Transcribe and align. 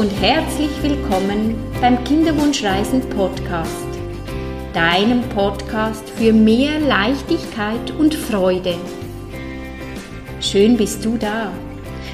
und 0.00 0.10
herzlich 0.12 0.70
willkommen 0.82 1.62
beim 1.78 2.02
Kinderwunschreisen 2.04 3.06
Podcast, 3.10 3.86
deinem 4.72 5.20
Podcast 5.28 6.08
für 6.16 6.32
mehr 6.32 6.80
Leichtigkeit 6.80 7.90
und 7.98 8.14
Freude. 8.14 8.76
Schön 10.40 10.78
bist 10.78 11.04
du 11.04 11.18
da. 11.18 11.52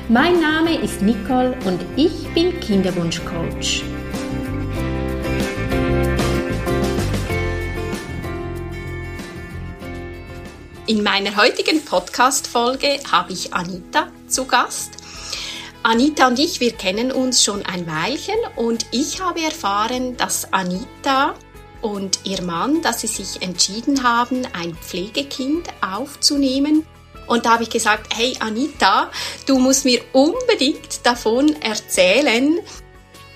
Mein 0.08 0.40
Name 0.40 0.82
ist 0.82 1.00
Nicole 1.00 1.56
und 1.64 1.80
ich 1.94 2.26
bin 2.34 2.58
Kinderwunschcoach. 2.58 3.84
In 10.88 11.04
meiner 11.04 11.36
heutigen 11.36 11.84
Podcast-Folge 11.84 12.98
habe 13.12 13.32
ich 13.32 13.54
Anita 13.54 14.08
zu 14.26 14.44
Gast. 14.44 14.95
Anita 15.88 16.26
und 16.26 16.40
ich, 16.40 16.58
wir 16.58 16.72
kennen 16.72 17.12
uns 17.12 17.44
schon 17.44 17.64
ein 17.64 17.86
Weilchen 17.86 18.34
und 18.56 18.86
ich 18.90 19.20
habe 19.20 19.40
erfahren, 19.42 20.16
dass 20.16 20.52
Anita 20.52 21.36
und 21.80 22.18
ihr 22.24 22.42
Mann, 22.42 22.82
dass 22.82 23.02
sie 23.02 23.06
sich 23.06 23.40
entschieden 23.40 24.02
haben, 24.02 24.48
ein 24.52 24.74
Pflegekind 24.74 25.68
aufzunehmen. 25.80 26.84
Und 27.28 27.46
da 27.46 27.52
habe 27.52 27.62
ich 27.62 27.70
gesagt, 27.70 28.12
hey 28.16 28.36
Anita, 28.40 29.12
du 29.46 29.60
musst 29.60 29.84
mir 29.84 30.00
unbedingt 30.12 31.06
davon 31.06 31.54
erzählen, 31.62 32.58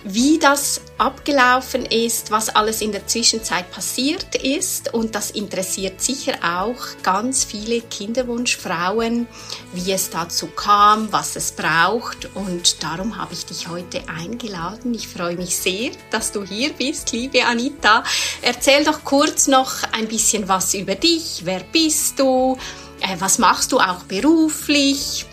wie 0.04 0.38
das 0.38 0.80
abgelaufen 0.98 1.84
ist, 1.84 2.30
was 2.30 2.48
alles 2.48 2.80
in 2.80 2.92
der 2.92 3.06
Zwischenzeit 3.06 3.70
passiert 3.70 4.34
ist. 4.34 4.94
Und 4.94 5.14
das 5.14 5.30
interessiert 5.30 6.00
sicher 6.00 6.34
auch 6.42 6.76
ganz 7.02 7.44
viele 7.44 7.80
Kinderwunschfrauen, 7.82 9.26
wie 9.72 9.92
es 9.92 10.10
dazu 10.10 10.46
kam, 10.48 11.12
was 11.12 11.36
es 11.36 11.52
braucht. 11.52 12.28
Und 12.34 12.82
darum 12.82 13.16
habe 13.18 13.34
ich 13.34 13.46
dich 13.46 13.68
heute 13.68 14.02
eingeladen. 14.08 14.94
Ich 14.94 15.08
freue 15.08 15.36
mich 15.36 15.56
sehr, 15.56 15.90
dass 16.10 16.32
du 16.32 16.44
hier 16.44 16.72
bist, 16.72 17.12
liebe 17.12 17.44
Anita. 17.44 18.02
Erzähl 18.42 18.84
doch 18.84 19.04
kurz 19.04 19.48
noch 19.48 19.82
ein 19.92 20.08
bisschen 20.08 20.48
was 20.48 20.74
über 20.74 20.94
dich. 20.94 21.42
Wer 21.44 21.60
bist 21.60 22.18
du? 22.18 22.56
Äh, 23.00 23.16
was 23.18 23.38
machst 23.38 23.72
du 23.72 23.78
auch 23.78 24.04
beruflich? 24.04 25.26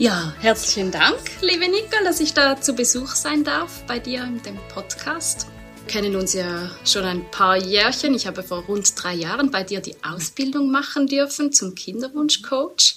Ja, 0.00 0.32
herzlichen 0.38 0.92
Dank, 0.92 1.18
liebe 1.40 1.68
Nicole, 1.68 2.04
dass 2.04 2.20
ich 2.20 2.32
da 2.32 2.60
zu 2.60 2.74
Besuch 2.74 3.16
sein 3.16 3.42
darf 3.42 3.82
bei 3.88 3.98
dir 3.98 4.22
in 4.22 4.40
dem 4.44 4.56
Podcast. 4.72 5.48
Wir 5.80 5.92
kennen 5.92 6.14
uns 6.14 6.34
ja 6.34 6.70
schon 6.84 7.02
ein 7.02 7.28
paar 7.32 7.56
Jährchen. 7.56 8.14
Ich 8.14 8.28
habe 8.28 8.44
vor 8.44 8.62
rund 8.66 8.92
drei 8.94 9.14
Jahren 9.14 9.50
bei 9.50 9.64
dir 9.64 9.80
die 9.80 9.96
Ausbildung 10.04 10.70
machen 10.70 11.08
dürfen 11.08 11.52
zum 11.52 11.74
Kinderwunschcoach 11.74 12.94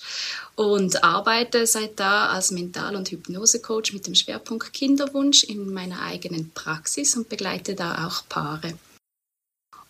und 0.54 1.04
arbeite 1.04 1.66
seit 1.66 2.00
da 2.00 2.28
als 2.28 2.52
Mental- 2.52 2.96
und 2.96 3.10
Hypnosecoach 3.10 3.94
mit 3.94 4.06
dem 4.06 4.14
Schwerpunkt 4.14 4.72
Kinderwunsch 4.72 5.44
in 5.44 5.74
meiner 5.74 6.04
eigenen 6.04 6.52
Praxis 6.54 7.18
und 7.18 7.30
begleite 7.30 7.74
da 7.74 8.06
auch 8.06 8.30
Paare. 8.30 8.76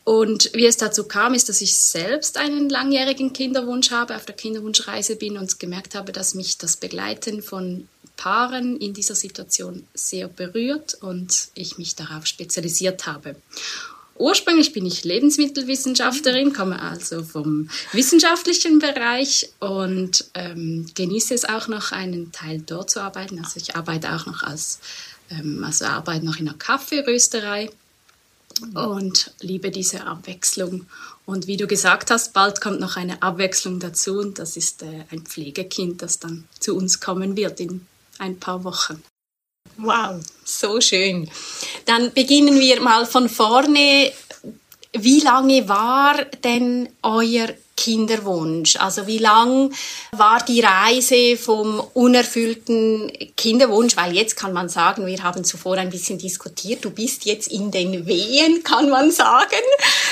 Und 0.03 0.49
wie 0.53 0.66
es 0.66 0.77
dazu 0.77 1.03
kam, 1.03 1.33
ist, 1.33 1.47
dass 1.47 1.61
ich 1.61 1.77
selbst 1.77 2.38
einen 2.38 2.69
langjährigen 2.69 3.33
Kinderwunsch 3.33 3.91
habe, 3.91 4.16
auf 4.16 4.25
der 4.25 4.35
Kinderwunschreise 4.35 5.16
bin 5.16 5.38
und 5.38 5.59
gemerkt 5.59 5.94
habe, 5.94 6.11
dass 6.11 6.33
mich 6.33 6.57
das 6.57 6.75
Begleiten 6.75 7.44
von 7.44 7.88
Paaren 8.17 8.77
in 8.77 8.94
dieser 8.94 9.16
Situation 9.16 9.88
sehr 9.94 10.27
berührt 10.27 10.95
und 11.02 11.49
ich 11.53 11.77
mich 11.77 11.95
darauf 11.95 12.25
spezialisiert 12.25 13.05
habe. 13.05 13.35
Ursprünglich 14.16 14.73
bin 14.73 14.85
ich 14.85 15.03
Lebensmittelwissenschaftlerin, 15.03 16.53
komme 16.53 16.79
also 16.79 17.23
vom 17.23 17.69
wissenschaftlichen 17.91 18.77
Bereich 18.77 19.49
und 19.59 20.25
ähm, 20.35 20.85
genieße 20.94 21.33
es 21.33 21.45
auch 21.45 21.67
noch, 21.67 21.91
einen 21.91 22.31
Teil 22.31 22.61
dort 22.63 22.91
zu 22.91 23.02
arbeiten. 23.02 23.39
Also 23.39 23.57
ich 23.57 23.75
arbeite 23.75 24.13
auch 24.13 24.27
noch 24.27 24.44
als, 24.44 24.79
ähm, 25.31 25.63
also 25.63 25.85
arbeite 25.85 26.23
noch 26.23 26.38
in 26.38 26.47
einer 26.47 26.57
Kaffeerösterei 26.57 27.72
und 28.73 29.34
liebe 29.41 29.72
diese 29.72 30.06
Abwechslung. 30.06 30.85
Und 31.25 31.47
wie 31.47 31.57
du 31.57 31.67
gesagt 31.67 32.12
hast, 32.12 32.34
bald 32.34 32.62
kommt 32.62 32.79
noch 32.79 32.97
eine 32.97 33.22
Abwechslung 33.22 33.79
dazu 33.79 34.19
und 34.19 34.39
das 34.39 34.57
ist 34.57 34.81
äh, 34.84 35.06
ein 35.12 35.22
Pflegekind, 35.22 36.01
das 36.01 36.19
dann 36.19 36.47
zu 36.59 36.75
uns 36.75 37.00
kommen 37.00 37.38
wird 37.38 37.59
in 37.59 37.85
ein 38.17 38.39
paar 38.39 38.63
Wochen. 38.63 39.03
Wow, 39.78 40.22
so 40.44 40.81
schön. 40.81 41.29
Dann 41.85 42.13
beginnen 42.13 42.59
wir 42.59 42.81
mal 42.81 43.06
von 43.06 43.29
vorne. 43.29 44.12
Wie 44.94 45.22
lange 45.22 45.69
war 45.69 46.25
denn 46.44 46.89
euer 47.01 47.50
Kinderwunsch? 47.81 48.75
Also 48.75 49.08
wie 49.08 49.18
lang 49.18 49.74
war 50.12 50.46
die 50.46 50.62
Reise 50.62 51.36
vom 51.36 51.80
unerfüllten 51.96 53.12
Kinderwunsch? 53.36 53.97
Weil 53.97 54.16
jetzt 54.16 54.36
kann 54.36 54.53
man 54.53 54.69
sagen, 54.69 55.08
wir 55.08 55.24
haben 55.24 55.44
zuvor 55.44 55.78
ein 55.78 55.90
bisschen 55.90 56.19
diskutiert, 56.19 56.86
du 56.86 56.92
bist 56.92 57.25
jetzt 57.25 57.47
in 57.47 57.72
den 57.72 58.06
Wehen, 58.06 58.64
kann 58.64 58.92
man 58.92 59.09
sagen, 59.09 59.66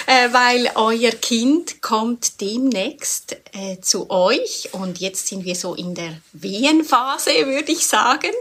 äh, 0.07 0.29
weil 0.31 0.71
euer 0.73 1.11
Kind 1.11 1.83
kommt 1.83 2.41
demnächst 2.41 3.37
äh, 3.53 3.79
zu 3.81 4.09
euch 4.09 4.69
und 4.71 4.99
jetzt 4.99 5.27
sind 5.27 5.45
wir 5.45 5.55
so 5.55 5.75
in 5.75 5.93
der 5.93 6.13
Wehenphase, 6.33 7.45
würde 7.45 7.71
ich 7.71 7.85
sagen. 7.85 8.33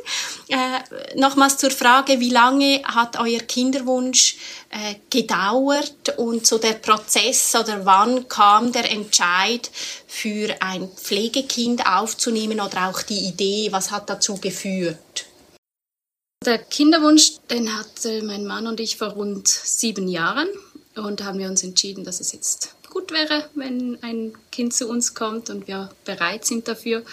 Äh, 0.49 1.19
nochmals 1.19 1.59
zur 1.59 1.71
Frage, 1.71 2.19
wie 2.19 2.31
lange 2.31 2.81
hat 2.85 3.21
euer 3.21 3.41
Kinderwunsch 3.41 4.37
äh, 4.71 4.97
gedauert 5.11 6.19
und 6.19 6.47
so 6.47 6.59
der 6.59 6.75
Prozess 6.75 7.55
oder 7.55 7.87
wann 7.87 8.29
kam 8.29 8.71
der 8.73 8.91
Entscheid 8.91 9.71
für 10.07 10.55
ein 10.61 10.89
Pflegekind 10.89 11.87
aufzunehmen 11.87 12.61
oder 12.61 12.89
auch 12.89 13.03
die 13.03 13.27
Idee, 13.29 13.69
was 13.71 13.91
hat 13.91 14.11
dazu 14.11 14.37
geführt? 14.37 15.27
Der 16.45 16.59
Kinderwunsch, 16.59 17.39
den 17.51 17.77
hatte 17.77 18.23
mein 18.23 18.47
Mann 18.47 18.67
und 18.67 18.79
ich 18.79 18.97
vor 18.97 19.09
rund 19.09 19.49
sieben 19.49 20.07
Jahren 20.07 20.49
und 20.95 21.25
haben 21.25 21.39
wir 21.39 21.49
uns 21.49 21.63
entschieden, 21.63 22.05
dass 22.05 22.21
es 22.21 22.33
jetzt 22.33 22.75
gut 22.91 23.11
wäre, 23.11 23.49
wenn 23.55 23.99
ein 24.03 24.37
Kind 24.51 24.75
zu 24.75 24.89
uns 24.89 25.15
kommt 25.15 25.51
und 25.51 25.67
wir 25.67 25.91
bereit 26.05 26.45
sind 26.45 26.69
dafür. 26.69 27.05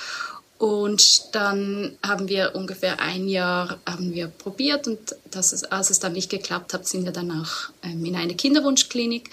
Und 0.57 1.35
dann 1.35 1.97
haben 2.01 2.29
wir 2.29 2.55
ungefähr 2.55 3.01
ein 3.01 3.27
Jahr 3.27 3.77
haben 3.85 4.13
wir 4.13 4.27
probiert 4.27 4.87
und 4.87 5.15
das 5.29 5.51
ist, 5.51 5.71
als 5.71 5.89
es 5.89 5.99
dann 5.99 6.13
nicht 6.13 6.29
geklappt 6.29 6.73
hat, 6.73 6.87
sind 6.87 7.03
wir 7.03 7.11
danach 7.11 7.71
ähm, 7.83 8.05
in 8.05 8.15
eine 8.15 8.35
Kinderwunschklinik 8.35 9.29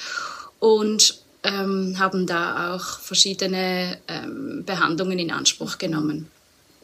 und 0.58 1.22
ähm, 1.44 1.96
haben 1.98 2.26
da 2.26 2.74
auch 2.74 2.98
verschiedene 2.98 3.98
ähm, 4.08 4.64
Behandlungen 4.64 5.18
in 5.18 5.30
Anspruch 5.30 5.78
genommen. 5.78 6.28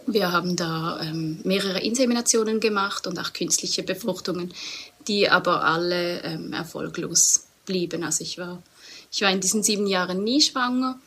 Wir 0.06 0.30
haben 0.30 0.54
da 0.54 1.00
ähm, 1.02 1.40
mehrere 1.44 1.80
Inseminationen 1.80 2.60
gemacht 2.60 3.08
und 3.08 3.18
auch 3.18 3.32
künstliche 3.32 3.82
Befruchtungen, 3.82 4.54
die 5.08 5.28
aber 5.28 5.64
alle 5.64 6.22
ähm, 6.22 6.52
erfolglos 6.52 7.46
blieben. 7.66 8.04
Also 8.04 8.22
ich 8.22 8.38
war, 8.38 8.62
ich 9.10 9.20
war 9.20 9.30
in 9.30 9.40
diesen 9.40 9.64
sieben 9.64 9.86
Jahren 9.86 10.22
nie 10.22 10.40
schwanger 10.40 10.98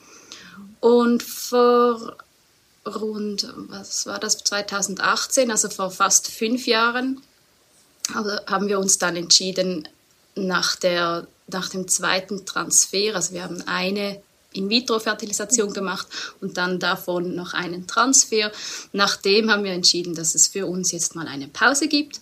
und 0.82 1.24
vor 1.24 2.18
rund, 2.86 3.48
was 3.56 4.06
war 4.06 4.20
das, 4.20 4.38
2018, 4.40 5.52
also 5.52 5.70
vor 5.70 5.92
fast 5.92 6.28
fünf 6.28 6.66
Jahren, 6.66 7.22
also 8.14 8.32
haben 8.48 8.68
wir 8.68 8.80
uns 8.80 8.98
dann 8.98 9.16
entschieden, 9.16 9.88
nach, 10.36 10.76
der, 10.76 11.28
nach 11.48 11.70
dem 11.70 11.88
zweiten 11.88 12.46
Transfer, 12.46 13.16
also 13.16 13.34
wir 13.34 13.44
haben 13.44 13.62
eine 13.68 14.22
In-vitro-Fertilisation 14.54 15.74
gemacht 15.74 16.08
und 16.42 16.58
dann 16.58 16.80
davon 16.80 17.36
noch 17.36 17.54
einen 17.54 17.88
Transfer. 17.88 18.52
Nachdem 18.92 19.50
haben 19.50 19.64
wir 19.64 19.72
entschieden, 19.72 20.14
dass 20.14 20.36
es 20.36 20.48
für 20.48 20.66
uns 20.66 20.92
jetzt 20.92 21.16
mal 21.16 21.28
eine 21.28 21.48
Pause 21.48 21.88
gibt. 21.88 22.20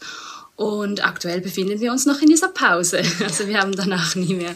Und 0.56 1.06
aktuell 1.06 1.40
befinden 1.40 1.80
wir 1.80 1.92
uns 1.92 2.06
noch 2.06 2.22
in 2.22 2.28
dieser 2.28 2.50
Pause. 2.50 3.02
Also 3.24 3.48
wir 3.48 3.60
haben 3.60 3.72
danach 3.72 4.16
nie 4.16 4.34
mehr 4.34 4.54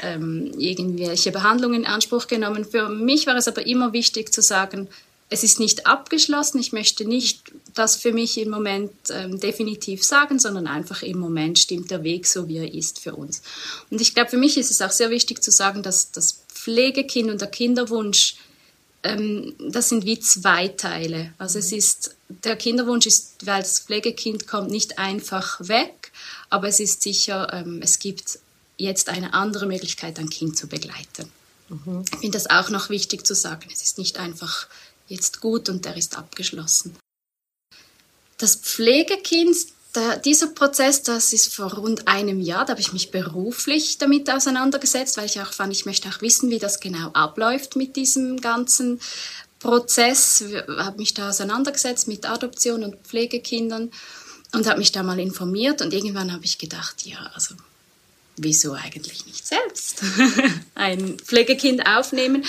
ähm, 0.00 0.52
irgendwelche 0.56 1.32
Behandlungen 1.32 1.80
in 1.80 1.86
Anspruch 1.86 2.28
genommen. 2.28 2.64
Für 2.64 2.88
mich 2.88 3.26
war 3.26 3.36
es 3.36 3.48
aber 3.48 3.66
immer 3.66 3.92
wichtig 3.92 4.32
zu 4.32 4.42
sagen, 4.42 4.88
es 5.30 5.44
ist 5.44 5.60
nicht 5.60 5.86
abgeschlossen. 5.86 6.58
Ich 6.58 6.72
möchte 6.72 7.04
nicht 7.04 7.52
das 7.74 7.94
für 7.96 8.12
mich 8.12 8.36
im 8.36 8.50
Moment 8.50 8.90
ähm, 9.10 9.38
definitiv 9.38 10.04
sagen, 10.04 10.40
sondern 10.40 10.66
einfach 10.66 11.02
im 11.02 11.18
Moment 11.18 11.58
stimmt 11.58 11.90
der 11.92 12.02
Weg 12.02 12.26
so, 12.26 12.48
wie 12.48 12.58
er 12.58 12.74
ist 12.74 12.98
für 12.98 13.14
uns. 13.14 13.40
Und 13.90 14.00
ich 14.00 14.12
glaube, 14.12 14.30
für 14.30 14.36
mich 14.36 14.58
ist 14.58 14.72
es 14.72 14.82
auch 14.82 14.90
sehr 14.90 15.10
wichtig 15.10 15.40
zu 15.40 15.52
sagen, 15.52 15.84
dass 15.84 16.10
das 16.10 16.42
Pflegekind 16.52 17.30
und 17.30 17.40
der 17.40 17.48
Kinderwunsch, 17.48 18.34
ähm, 19.04 19.54
das 19.70 19.88
sind 19.88 20.04
wie 20.04 20.18
zwei 20.18 20.66
Teile. 20.66 21.32
Also 21.38 21.60
es 21.60 21.70
ist, 21.70 22.16
der 22.28 22.56
Kinderwunsch 22.56 23.06
ist, 23.06 23.46
weil 23.46 23.62
das 23.62 23.78
Pflegekind 23.78 24.48
kommt, 24.48 24.70
nicht 24.70 24.98
einfach 24.98 25.60
weg, 25.60 26.10
aber 26.50 26.66
es 26.66 26.80
ist 26.80 27.02
sicher, 27.02 27.52
ähm, 27.52 27.80
es 27.82 28.00
gibt 28.00 28.40
jetzt 28.78 29.08
eine 29.08 29.32
andere 29.32 29.66
Möglichkeit, 29.66 30.18
ein 30.18 30.28
Kind 30.28 30.58
zu 30.58 30.66
begleiten. 30.66 31.30
Mhm. 31.68 32.04
Ich 32.12 32.18
finde 32.18 32.36
das 32.36 32.50
auch 32.50 32.68
noch 32.70 32.90
wichtig 32.90 33.24
zu 33.24 33.36
sagen. 33.36 33.68
Es 33.72 33.82
ist 33.82 33.96
nicht 33.96 34.18
einfach 34.18 34.66
jetzt 35.10 35.40
gut 35.40 35.68
und 35.68 35.84
der 35.84 35.96
ist 35.96 36.16
abgeschlossen. 36.16 36.96
Das 38.38 38.56
Pflegekind, 38.56 39.56
der, 39.94 40.16
dieser 40.16 40.46
Prozess, 40.46 41.02
das 41.02 41.32
ist 41.32 41.54
vor 41.54 41.74
rund 41.74 42.08
einem 42.08 42.40
Jahr, 42.40 42.64
da 42.64 42.70
habe 42.72 42.80
ich 42.80 42.92
mich 42.92 43.10
beruflich 43.10 43.98
damit 43.98 44.30
auseinandergesetzt, 44.30 45.16
weil 45.16 45.26
ich 45.26 45.40
auch 45.40 45.52
fand, 45.52 45.72
ich 45.72 45.84
möchte 45.84 46.08
auch 46.08 46.22
wissen, 46.22 46.48
wie 46.48 46.58
das 46.58 46.80
genau 46.80 47.08
abläuft 47.08 47.76
mit 47.76 47.96
diesem 47.96 48.40
ganzen 48.40 49.00
Prozess, 49.58 50.42
habe 50.78 50.96
mich 50.96 51.12
da 51.12 51.28
auseinandergesetzt 51.28 52.08
mit 52.08 52.24
Adoption 52.24 52.82
und 52.82 52.96
Pflegekindern 53.06 53.90
und 54.54 54.66
habe 54.66 54.78
mich 54.78 54.92
da 54.92 55.02
mal 55.02 55.20
informiert 55.20 55.82
und 55.82 55.92
irgendwann 55.92 56.32
habe 56.32 56.44
ich 56.44 56.58
gedacht, 56.58 57.04
ja, 57.04 57.30
also 57.34 57.54
wieso 58.42 58.72
eigentlich 58.72 59.26
nicht 59.26 59.46
selbst 59.46 60.02
ein 60.74 61.18
Pflegekind 61.18 61.86
aufnehmen? 61.86 62.44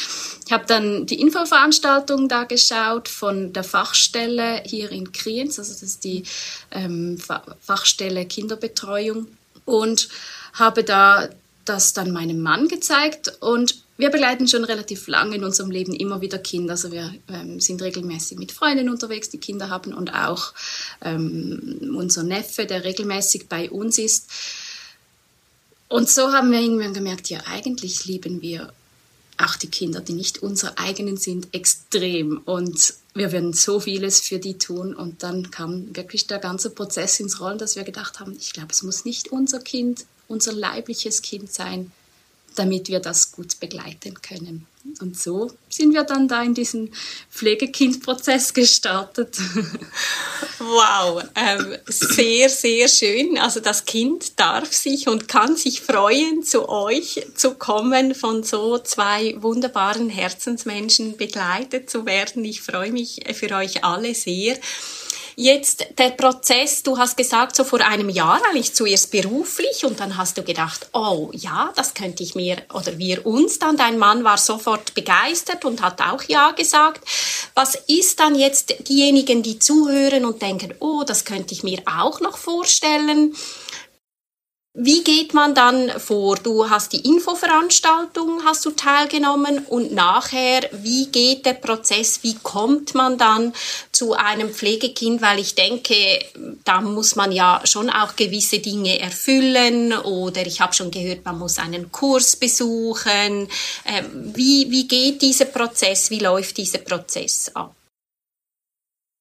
Ich 0.46 0.52
habe 0.52 0.66
dann 0.66 1.06
die 1.06 1.20
Infoveranstaltung 1.20 2.28
da 2.28 2.44
geschaut 2.44 3.10
von 3.10 3.54
der 3.54 3.64
Fachstelle 3.64 4.64
hier 4.66 4.92
in 4.92 5.12
Kriens, 5.12 5.60
also 5.60 5.72
das 5.72 5.84
ist 5.84 6.04
die 6.04 6.24
ähm, 6.72 7.18
Fachstelle 7.62 8.26
Kinderbetreuung 8.26 9.28
und 9.66 10.10
habe 10.54 10.84
da 10.84 11.30
das 11.66 11.94
dann 11.94 12.12
meinem 12.12 12.42
Mann 12.42 12.68
gezeigt 12.68 13.34
und 13.40 13.84
wir 14.02 14.10
begleiten 14.10 14.48
schon 14.48 14.64
relativ 14.64 15.08
lange 15.08 15.36
in 15.36 15.44
unserem 15.44 15.70
Leben 15.70 15.94
immer 15.94 16.22
wieder 16.22 16.40
Kinder. 16.40 16.72
Also 16.72 16.92
wir 16.92 17.14
ähm, 17.32 17.60
sind 17.60 17.84
regelmäßig 17.84 18.40
mit 18.40 18.52
Freunden 18.52 18.90
unterwegs, 18.90 19.30
die 19.30 19.38
Kinder 19.38 19.70
haben 19.70 19.94
und 19.94 20.12
auch 20.12 20.54
ähm, 21.04 21.94
unser 21.96 22.24
Neffe, 22.24 22.66
der 22.66 22.84
regelmäßig 22.84 23.48
bei 23.48 23.70
uns 23.70 24.00
ist. 24.00 24.28
Und 25.92 26.10
so 26.10 26.32
haben 26.32 26.52
wir 26.54 26.62
irgendwann 26.62 26.94
gemerkt, 26.94 27.30
ja, 27.30 27.42
eigentlich 27.48 28.06
lieben 28.06 28.42
wir 28.42 28.72
auch 29.38 29.58
die 29.58 29.70
Kinder, 29.70 30.00
die 30.00 30.14
nicht 30.14 30.42
unsere 30.42 30.78
eigenen 30.78 31.18
sind, 31.18 31.54
extrem. 31.54 32.38
Und 32.46 32.94
wir 33.14 33.34
werden 33.34 33.52
so 33.52 33.82
vieles 33.82 34.22
für 34.22 34.40
die 34.40 34.58
tun. 34.58 34.96
Und 34.96 35.22
dann 35.22 35.52
kam 35.52 35.94
wirklich 35.94 36.28
der 36.28 36.40
ganze 36.40 36.70
Prozess 36.70 37.20
ins 37.20 37.42
Rollen, 37.42 37.58
dass 37.58 37.76
wir 37.76 37.84
gedacht 37.84 38.22
haben, 38.22 38.38
ich 38.40 38.54
glaube, 38.54 38.70
es 38.72 38.84
muss 38.84 39.04
nicht 39.04 39.34
unser 39.34 39.60
Kind, 39.60 40.06
unser 40.30 40.54
leibliches 40.54 41.22
Kind 41.24 41.52
sein, 41.52 41.92
damit 42.56 42.89
wir 42.89 43.00
das 43.00 43.31
gut 43.31 43.59
begleiten 43.59 44.21
können. 44.21 44.68
Und 45.00 45.18
so 45.18 45.51
sind 45.69 45.94
wir 45.94 46.03
dann 46.03 46.27
da 46.27 46.42
in 46.42 46.53
diesen 46.53 46.92
Pflegekindprozess 47.30 48.53
gestartet. 48.53 49.38
Wow, 50.63 51.24
ähm, 51.36 51.75
sehr, 51.88 52.48
sehr 52.48 52.88
schön. 52.88 53.39
Also 53.39 53.59
das 53.59 53.86
Kind 53.86 54.39
darf 54.39 54.71
sich 54.71 55.07
und 55.07 55.27
kann 55.27 55.56
sich 55.56 55.81
freuen, 55.81 56.44
zu 56.44 56.69
euch 56.69 57.25
zu 57.36 57.56
kommen, 57.56 58.13
von 58.13 58.44
so 58.44 58.77
zwei 58.77 59.36
wunderbaren 59.42 60.09
Herzensmenschen 60.09 61.18
begleitet 61.18 61.89
zu 61.89 62.06
werden. 62.06 62.45
Ich 62.45 62.62
freue 62.62 62.92
mich 62.92 63.21
für 63.33 63.56
euch 63.56 63.83
alle 63.83 64.13
sehr. 64.13 64.56
Jetzt 65.36 65.86
der 65.98 66.10
Prozess, 66.10 66.83
du 66.83 66.98
hast 66.98 67.16
gesagt, 67.16 67.56
so 67.56 67.63
vor 67.63 67.80
einem 67.81 68.10
Jahr 68.10 68.42
eigentlich 68.50 68.74
zuerst 68.74 69.12
beruflich 69.12 69.86
und 69.86 70.00
dann 70.00 70.18
hast 70.18 70.38
du 70.38 70.44
gedacht, 70.44 70.88
oh 70.94 71.30
ja, 71.33 71.72
das 71.75 71.94
könnte 71.94 72.24
ich 72.24 72.36
mir 72.36 72.57
oder 72.74 72.98
wir 72.98 73.25
uns 73.25 73.60
dann. 73.60 73.78
Dein 73.78 73.98
Mann 73.98 74.24
war 74.24 74.38
sofort 74.38 74.94
begeistert 74.94 75.63
und 75.66 75.81
hat 75.81 76.01
auch 76.01 76.24
ja 76.24 76.51
gesagt. 76.51 77.01
Was 77.56 77.75
ist 77.88 78.19
dann 78.19 78.36
jetzt 78.36 78.74
diejenigen, 78.89 79.44
die 79.44 79.60
zuhören 79.60 80.25
und 80.25 80.42
denken, 80.42 80.74
oh, 80.80 81.04
das 81.06 81.25
könnte 81.25 81.54
ich 81.54 81.63
mir 81.63 81.81
auch 81.86 82.19
noch 82.19 82.38
vorstellen? 82.38 83.33
Wie 84.73 85.03
geht 85.03 85.33
man 85.33 85.53
dann 85.53 86.00
vor? 86.00 86.38
Du 86.38 86.69
hast 86.69 86.94
die 86.94 87.01
Infoveranstaltung, 87.06 88.45
hast 88.45 88.63
du 88.63 88.71
teilgenommen 88.71 89.65
und 89.65 89.91
nachher, 89.91 90.62
wie 90.71 91.07
geht 91.07 91.45
der 91.45 91.56
Prozess? 91.56 92.23
Wie 92.23 92.35
kommt 92.35 92.95
man 92.95 93.18
dann 93.18 93.51
zu 93.91 94.13
einem 94.13 94.50
Pflegekind? 94.50 95.21
Weil 95.21 95.39
ich 95.39 95.56
denke, 95.56 96.23
da 96.63 96.79
muss 96.79 97.18
man 97.18 97.33
ja 97.33 97.62
schon 97.65 97.89
auch 97.89 98.15
gewisse 98.15 98.59
Dinge 98.59 98.97
erfüllen 98.97 99.91
oder 99.91 100.47
ich 100.47 100.62
habe 100.62 100.71
schon 100.71 100.89
gehört, 100.89 101.25
man 101.25 101.38
muss 101.38 101.59
einen 101.59 101.91
Kurs 101.91 102.38
besuchen. 102.38 103.50
Ähm, 103.85 104.31
wie, 104.33 104.71
wie 104.71 104.88
geht 104.88 105.21
dieser 105.21 105.45
Prozess? 105.45 106.09
Wie 106.12 106.19
läuft 106.19 106.56
dieser 106.56 106.79
Prozess 106.79 107.51
ab? 107.53 107.75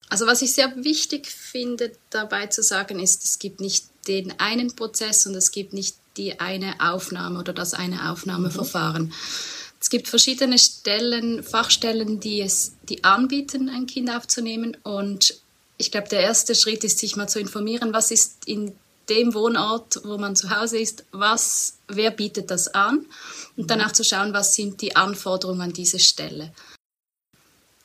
Also 0.08 0.28
was 0.28 0.42
ich 0.42 0.52
sehr 0.52 0.72
wichtig 0.84 1.26
finde 1.26 1.90
dabei 2.10 2.46
zu 2.46 2.62
sagen 2.62 3.00
ist, 3.00 3.24
es 3.24 3.40
gibt 3.40 3.60
nicht 3.60 3.89
den 4.06 4.38
einen 4.38 4.74
Prozess 4.74 5.26
und 5.26 5.34
es 5.34 5.50
gibt 5.50 5.72
nicht 5.72 5.96
die 6.16 6.40
eine 6.40 6.74
Aufnahme 6.80 7.38
oder 7.38 7.52
das 7.52 7.74
eine 7.74 8.10
Aufnahmeverfahren. 8.10 9.04
Mhm. 9.04 9.12
Es 9.80 9.88
gibt 9.88 10.08
verschiedene 10.08 10.58
Stellen, 10.58 11.42
Fachstellen, 11.42 12.20
die 12.20 12.42
es, 12.42 12.74
die 12.88 13.02
anbieten, 13.02 13.70
ein 13.70 13.86
Kind 13.86 14.10
aufzunehmen. 14.10 14.76
Und 14.82 15.40
ich 15.78 15.90
glaube, 15.90 16.08
der 16.08 16.20
erste 16.20 16.54
Schritt 16.54 16.84
ist, 16.84 16.98
sich 16.98 17.16
mal 17.16 17.28
zu 17.28 17.40
informieren, 17.40 17.94
was 17.94 18.10
ist 18.10 18.46
in 18.46 18.76
dem 19.08 19.32
Wohnort, 19.32 20.00
wo 20.04 20.18
man 20.18 20.36
zu 20.36 20.50
Hause 20.50 20.78
ist, 20.78 21.04
was, 21.12 21.78
wer 21.88 22.10
bietet 22.10 22.50
das 22.50 22.68
an? 22.68 23.06
Und 23.56 23.70
danach 23.70 23.92
zu 23.92 24.04
schauen, 24.04 24.34
was 24.34 24.54
sind 24.54 24.82
die 24.82 24.94
Anforderungen 24.94 25.62
an 25.62 25.72
diese 25.72 25.98
Stelle. 25.98 26.52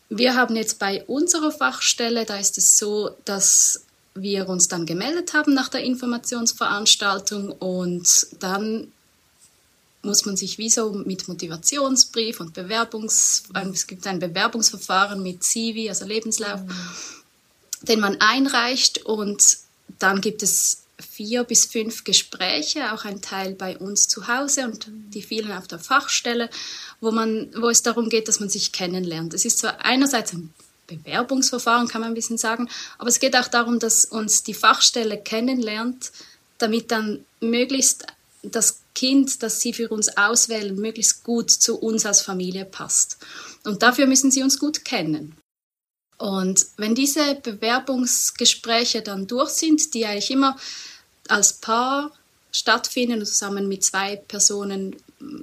Wir 0.09 0.35
haben 0.35 0.56
jetzt 0.56 0.77
bei 0.77 1.03
unserer 1.06 1.51
Fachstelle, 1.51 2.25
da 2.25 2.38
ist 2.38 2.57
es 2.57 2.77
so, 2.77 3.15
dass 3.23 3.85
wir 4.15 4.47
uns 4.47 4.67
dann 4.67 4.85
gemeldet 4.85 5.33
haben 5.33 5.53
nach 5.53 5.69
der 5.69 5.83
Informationsveranstaltung 5.83 7.51
und 7.51 8.27
dann 8.39 8.91
muss 10.01 10.25
man 10.25 10.38
sich 10.38 10.57
wie 10.57 10.69
so 10.69 10.91
mit 10.91 11.27
Motivationsbrief 11.27 12.39
und 12.39 12.53
Bewerbungs, 12.53 13.44
es 13.73 13.88
gibt 13.88 14.07
ein 14.07 14.19
Bewerbungsverfahren 14.19 15.21
mit 15.21 15.44
CV, 15.44 15.89
also 15.89 16.06
Lebenslauf, 16.06 16.62
mhm. 16.62 16.71
den 17.81 18.00
man 18.00 18.21
einreicht 18.21 19.06
und 19.06 19.57
dann 20.00 20.21
gibt 20.21 20.44
es 20.44 20.83
vier 21.00 21.44
bis 21.44 21.65
fünf 21.65 22.06
Gespräche, 22.06 22.94
auch 22.94 23.03
ein 23.03 23.21
Teil 23.21 23.53
bei 23.53 23.77
uns 23.77 24.07
zu 24.07 24.27
Hause 24.27 24.65
und 24.65 24.88
die 25.13 25.23
vielen 25.23 25.51
auf 25.51 25.67
der 25.67 25.79
Fachstelle, 25.79 26.50
wo 27.01 27.12
man, 27.12 27.50
wo 27.57 27.69
es 27.69 27.83
darum 27.83 28.09
geht, 28.09 28.29
dass 28.29 28.39
man 28.39 28.50
sich 28.50 28.71
kennenlernt. 28.71 29.33
Es 29.33 29.44
ist 29.44 29.59
zwar 29.59 29.83
einerseits 29.83 30.33
ein 30.33 30.53
Bewerbungsverfahren, 30.88 31.88
kann 31.88 32.02
man 32.02 32.12
ein 32.12 32.16
bisschen 32.16 32.38
sagen. 32.38 32.70
Aber 32.98 33.10
es 33.10 33.20
geht 33.20 33.36
auch 33.36 33.48
darum, 33.48 33.80
dass 33.80 34.06
uns 34.06 34.44
die 34.44 34.54
Fachstelle 34.54 35.18
kennenlernt, 35.18 36.12
damit 36.58 36.92
dann 36.92 37.26
möglichst 37.40 38.06
das 38.44 38.80
Kind, 38.94 39.44
das 39.44 39.60
sie 39.60 39.74
für 39.74 39.90
uns 39.90 40.18
auswählen, 40.18 40.76
möglichst 40.76 41.24
gut 41.24 41.52
zu 41.52 41.78
uns 41.78 42.06
als 42.06 42.22
Familie 42.22 42.66
passt. 42.66 43.18
Und 43.64 43.84
dafür 43.84 44.06
müssen 44.08 44.32
sie 44.32 44.44
uns 44.44 44.60
gut 44.60 44.86
kennen. 44.86 45.36
Und 46.18 46.66
wenn 46.78 46.96
diese 46.96 47.36
Bewerbungsgespräche 47.36 49.02
dann 49.02 49.28
durch 49.28 49.50
sind, 49.50 49.94
die 49.94 50.06
eigentlich 50.06 50.32
immer 50.32 50.56
als 51.28 51.54
Paar 51.54 52.12
stattfinden, 52.52 53.26
zusammen 53.26 53.68
mit 53.68 53.84
zwei 53.84 54.16
Personen, 54.16 54.96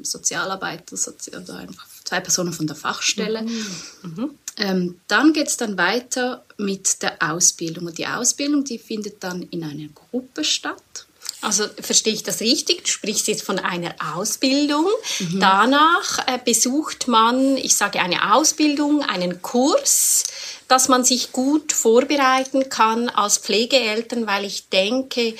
Sozialarbeiter 0.03 0.97
oder 1.37 1.57
einfach 1.57 1.87
zwei 2.05 2.21
Personen 2.21 2.53
von 2.53 2.67
der 2.67 2.77
Fachstelle, 2.77 3.43
mhm. 3.43 3.67
Mhm. 4.03 4.39
Ähm, 4.59 5.01
dann 5.09 5.33
geht 5.33 5.49
es 5.49 5.57
dann 5.57 5.79
weiter 5.79 6.45
mit 6.59 7.03
der 7.03 7.17
Ausbildung. 7.23 7.87
Und 7.87 7.99
die 7.99 8.07
Ausbildung, 8.07 8.65
die 8.65 8.79
findet 8.79 9.23
dann 9.25 9.43
in 9.43 9.65
einer 9.65 9.89
Gruppe 9.89 10.45
statt. 10.45 11.07
Also 11.41 11.65
verstehe 11.81 12.13
ich 12.13 12.23
das 12.23 12.41
richtig? 12.41 12.85
Du 12.85 12.91
sprichst 12.91 13.27
jetzt 13.27 13.43
von 13.43 13.59
einer 13.59 13.95
Ausbildung. 14.15 14.87
Mhm. 15.19 15.41
Danach 15.41 16.27
äh, 16.29 16.39
besucht 16.43 17.09
man, 17.09 17.57
ich 17.57 17.75
sage 17.75 18.01
eine 18.01 18.35
Ausbildung, 18.35 19.03
einen 19.03 19.43
Kurs, 19.43 20.25
dass 20.69 20.89
man 20.89 21.05
sich 21.05 21.33
gut 21.33 21.73
vorbereiten 21.73 22.69
kann 22.69 23.09
als 23.09 23.39
Pflegeeltern, 23.39 24.27
weil 24.29 24.45
ich 24.45 24.69
denke, 24.69 25.35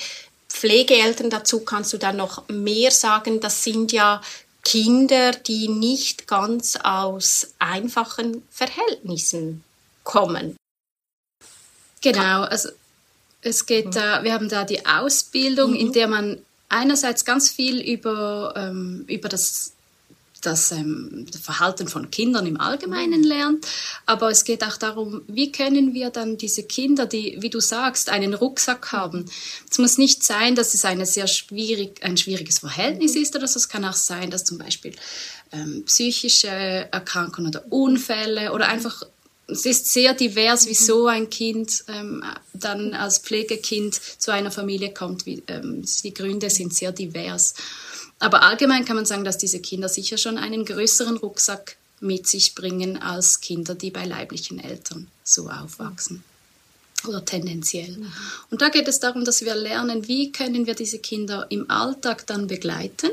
Pflegeeltern, 0.49 1.29
dazu 1.29 1.61
kannst 1.61 1.93
du 1.93 1.97
dann 1.97 2.17
noch 2.17 2.47
mehr 2.49 2.91
sagen, 2.91 3.39
das 3.39 3.63
sind 3.63 3.91
ja 3.91 4.21
Kinder, 4.63 5.31
die 5.31 5.67
nicht 5.67 6.27
ganz 6.27 6.77
aus 6.77 7.53
einfachen 7.59 8.43
Verhältnissen 8.49 9.63
kommen. 10.03 10.55
Genau, 12.01 12.41
also 12.41 12.69
es 13.41 13.65
geht 13.65 13.87
mhm. 13.87 13.91
da, 13.91 14.23
wir 14.23 14.33
haben 14.33 14.49
da 14.49 14.63
die 14.63 14.85
Ausbildung, 14.85 15.71
mhm. 15.71 15.77
in 15.77 15.93
der 15.93 16.07
man 16.07 16.41
einerseits 16.69 17.23
ganz 17.25 17.49
viel 17.49 17.81
über, 17.81 18.53
ähm, 18.55 19.05
über 19.07 19.29
das 19.29 19.73
das 20.45 20.71
ähm, 20.71 21.25
Verhalten 21.41 21.87
von 21.87 22.11
Kindern 22.11 22.45
im 22.45 22.59
Allgemeinen 22.59 23.23
lernt, 23.23 23.65
aber 24.05 24.29
es 24.29 24.43
geht 24.43 24.63
auch 24.63 24.77
darum, 24.77 25.21
wie 25.27 25.51
können 25.51 25.93
wir 25.93 26.09
dann 26.09 26.37
diese 26.37 26.63
Kinder, 26.63 27.05
die, 27.05 27.37
wie 27.39 27.49
du 27.49 27.59
sagst, 27.59 28.09
einen 28.09 28.33
Rucksack 28.33 28.91
haben. 28.91 29.25
Es 29.69 29.79
muss 29.79 29.97
nicht 29.97 30.23
sein, 30.23 30.55
dass 30.55 30.73
es 30.73 30.85
eine 30.85 31.05
sehr 31.05 31.27
schwierig, 31.27 32.03
ein 32.03 32.17
schwieriges 32.17 32.59
Verhältnis 32.59 33.15
ist 33.15 33.35
oder 33.35 33.47
so. 33.47 33.57
Es 33.57 33.69
kann 33.69 33.85
auch 33.85 33.93
sein, 33.93 34.29
dass 34.29 34.43
zum 34.43 34.57
Beispiel 34.57 34.93
ähm, 35.51 35.83
psychische 35.85 36.47
Erkrankungen 36.47 37.49
oder 37.49 37.65
Unfälle 37.71 38.51
oder 38.51 38.67
einfach 38.67 39.03
es 39.45 39.65
ist 39.65 39.91
sehr 39.91 40.13
divers, 40.13 40.67
wieso 40.67 41.07
ein 41.07 41.29
Kind 41.29 41.83
ähm, 41.87 42.23
dann 42.53 42.93
als 42.93 43.19
Pflegekind 43.19 43.99
zu 44.17 44.31
einer 44.31 44.51
Familie 44.51 44.93
kommt. 44.93 45.25
Wie, 45.25 45.43
ähm, 45.47 45.83
die 46.03 46.13
Gründe 46.13 46.49
sind 46.49 46.73
sehr 46.73 46.91
divers. 46.91 47.53
Aber 48.23 48.41
allgemein 48.43 48.85
kann 48.85 48.95
man 48.95 49.05
sagen, 49.05 49.25
dass 49.25 49.37
diese 49.37 49.59
Kinder 49.59 49.89
sicher 49.89 50.17
schon 50.17 50.37
einen 50.37 50.63
größeren 50.63 51.17
Rucksack 51.17 51.75
mit 51.99 52.25
sich 52.25 52.55
bringen 52.55 52.95
als 52.95 53.41
Kinder, 53.41 53.75
die 53.75 53.91
bei 53.91 54.05
leiblichen 54.05 54.59
Eltern 54.59 55.09
so 55.25 55.49
aufwachsen. 55.49 56.23
Oder 57.05 57.25
tendenziell. 57.25 57.97
Und 58.49 58.61
da 58.61 58.69
geht 58.69 58.87
es 58.87 59.01
darum, 59.01 59.25
dass 59.25 59.43
wir 59.43 59.55
lernen, 59.55 60.07
wie 60.07 60.31
können 60.31 60.65
wir 60.65 60.73
diese 60.73 60.99
Kinder 60.99 61.47
im 61.49 61.69
Alltag 61.69 62.25
dann 62.25 62.47
begleiten. 62.47 63.11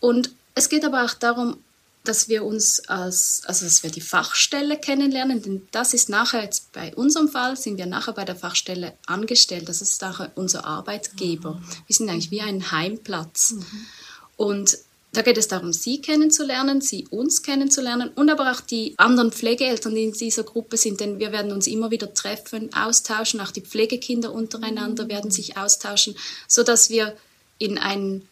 Und 0.00 0.30
es 0.56 0.68
geht 0.68 0.84
aber 0.84 1.04
auch 1.04 1.14
darum, 1.14 1.58
dass 2.04 2.28
wir 2.28 2.44
uns 2.44 2.80
als, 2.88 3.42
also 3.46 3.64
dass 3.64 3.82
wir 3.82 3.90
die 3.90 4.02
Fachstelle 4.02 4.78
kennenlernen, 4.78 5.42
denn 5.42 5.66
das 5.72 5.94
ist 5.94 6.10
nachher 6.10 6.42
jetzt 6.42 6.72
bei 6.72 6.94
unserem 6.94 7.28
Fall, 7.28 7.56
sind 7.56 7.78
wir 7.78 7.86
nachher 7.86 8.12
bei 8.12 8.24
der 8.24 8.36
Fachstelle 8.36 8.92
angestellt, 9.06 9.68
das 9.68 9.80
ist 9.80 10.00
nachher 10.02 10.30
unser 10.34 10.66
Arbeitgeber. 10.66 11.54
Mhm. 11.54 11.64
Wir 11.86 11.96
sind 11.96 12.10
eigentlich 12.10 12.30
wie 12.30 12.42
ein 12.42 12.70
Heimplatz. 12.70 13.52
Mhm. 13.52 13.86
Und 14.36 14.78
da 15.12 15.22
geht 15.22 15.38
es 15.38 15.48
darum, 15.48 15.72
Sie 15.72 16.00
kennenzulernen, 16.00 16.80
Sie 16.80 17.06
uns 17.08 17.42
kennenzulernen 17.42 18.10
und 18.14 18.30
aber 18.30 18.50
auch 18.50 18.60
die 18.60 18.94
anderen 18.98 19.32
Pflegeeltern, 19.32 19.94
die 19.94 20.04
in 20.04 20.12
dieser 20.12 20.42
Gruppe 20.42 20.76
sind, 20.76 21.00
denn 21.00 21.18
wir 21.18 21.32
werden 21.32 21.52
uns 21.52 21.66
immer 21.66 21.90
wieder 21.90 22.12
treffen, 22.12 22.74
austauschen, 22.74 23.40
auch 23.40 23.52
die 23.52 23.60
Pflegekinder 23.62 24.32
untereinander 24.32 25.08
werden 25.08 25.30
sich 25.30 25.56
austauschen, 25.56 26.16
so 26.48 26.64
dass 26.64 26.90
wir 26.90 27.16
in 27.58 27.78
ein 27.78 28.28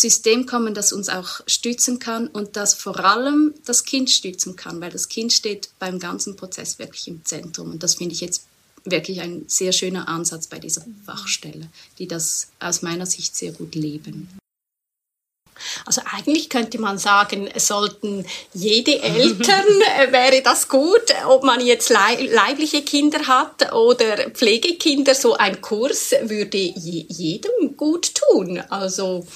System 0.00 0.46
kommen, 0.46 0.74
das 0.74 0.92
uns 0.92 1.08
auch 1.08 1.40
stützen 1.46 1.98
kann 1.98 2.28
und 2.28 2.56
das 2.56 2.74
vor 2.74 2.98
allem 3.04 3.54
das 3.64 3.84
Kind 3.84 4.10
stützen 4.10 4.56
kann, 4.56 4.80
weil 4.80 4.90
das 4.90 5.08
Kind 5.08 5.32
steht 5.32 5.70
beim 5.78 5.98
ganzen 5.98 6.36
Prozess 6.36 6.78
wirklich 6.78 7.08
im 7.08 7.24
Zentrum 7.24 7.70
und 7.70 7.82
das 7.82 7.96
finde 7.96 8.14
ich 8.14 8.20
jetzt 8.20 8.44
wirklich 8.84 9.20
ein 9.20 9.44
sehr 9.48 9.72
schöner 9.72 10.08
Ansatz 10.08 10.46
bei 10.46 10.58
dieser 10.58 10.84
Fachstelle, 11.04 11.68
die 11.98 12.08
das 12.08 12.48
aus 12.60 12.82
meiner 12.82 13.06
Sicht 13.06 13.36
sehr 13.36 13.52
gut 13.52 13.74
leben. 13.74 14.28
Also 15.84 16.02
eigentlich 16.12 16.48
könnte 16.48 16.80
man 16.80 16.98
sagen, 16.98 17.48
sollten 17.56 18.24
jede 18.54 19.02
Eltern, 19.02 19.64
äh, 19.98 20.12
wäre 20.12 20.42
das 20.42 20.68
gut, 20.68 21.02
ob 21.26 21.42
man 21.42 21.64
jetzt 21.64 21.90
leibliche 21.90 22.82
Kinder 22.82 23.26
hat 23.26 23.72
oder 23.72 24.30
Pflegekinder, 24.30 25.14
so 25.14 25.34
ein 25.34 25.60
Kurs 25.60 26.12
würde 26.22 26.58
jedem 26.58 27.76
gut 27.76 28.12
tun. 28.14 28.62
Also 28.68 29.26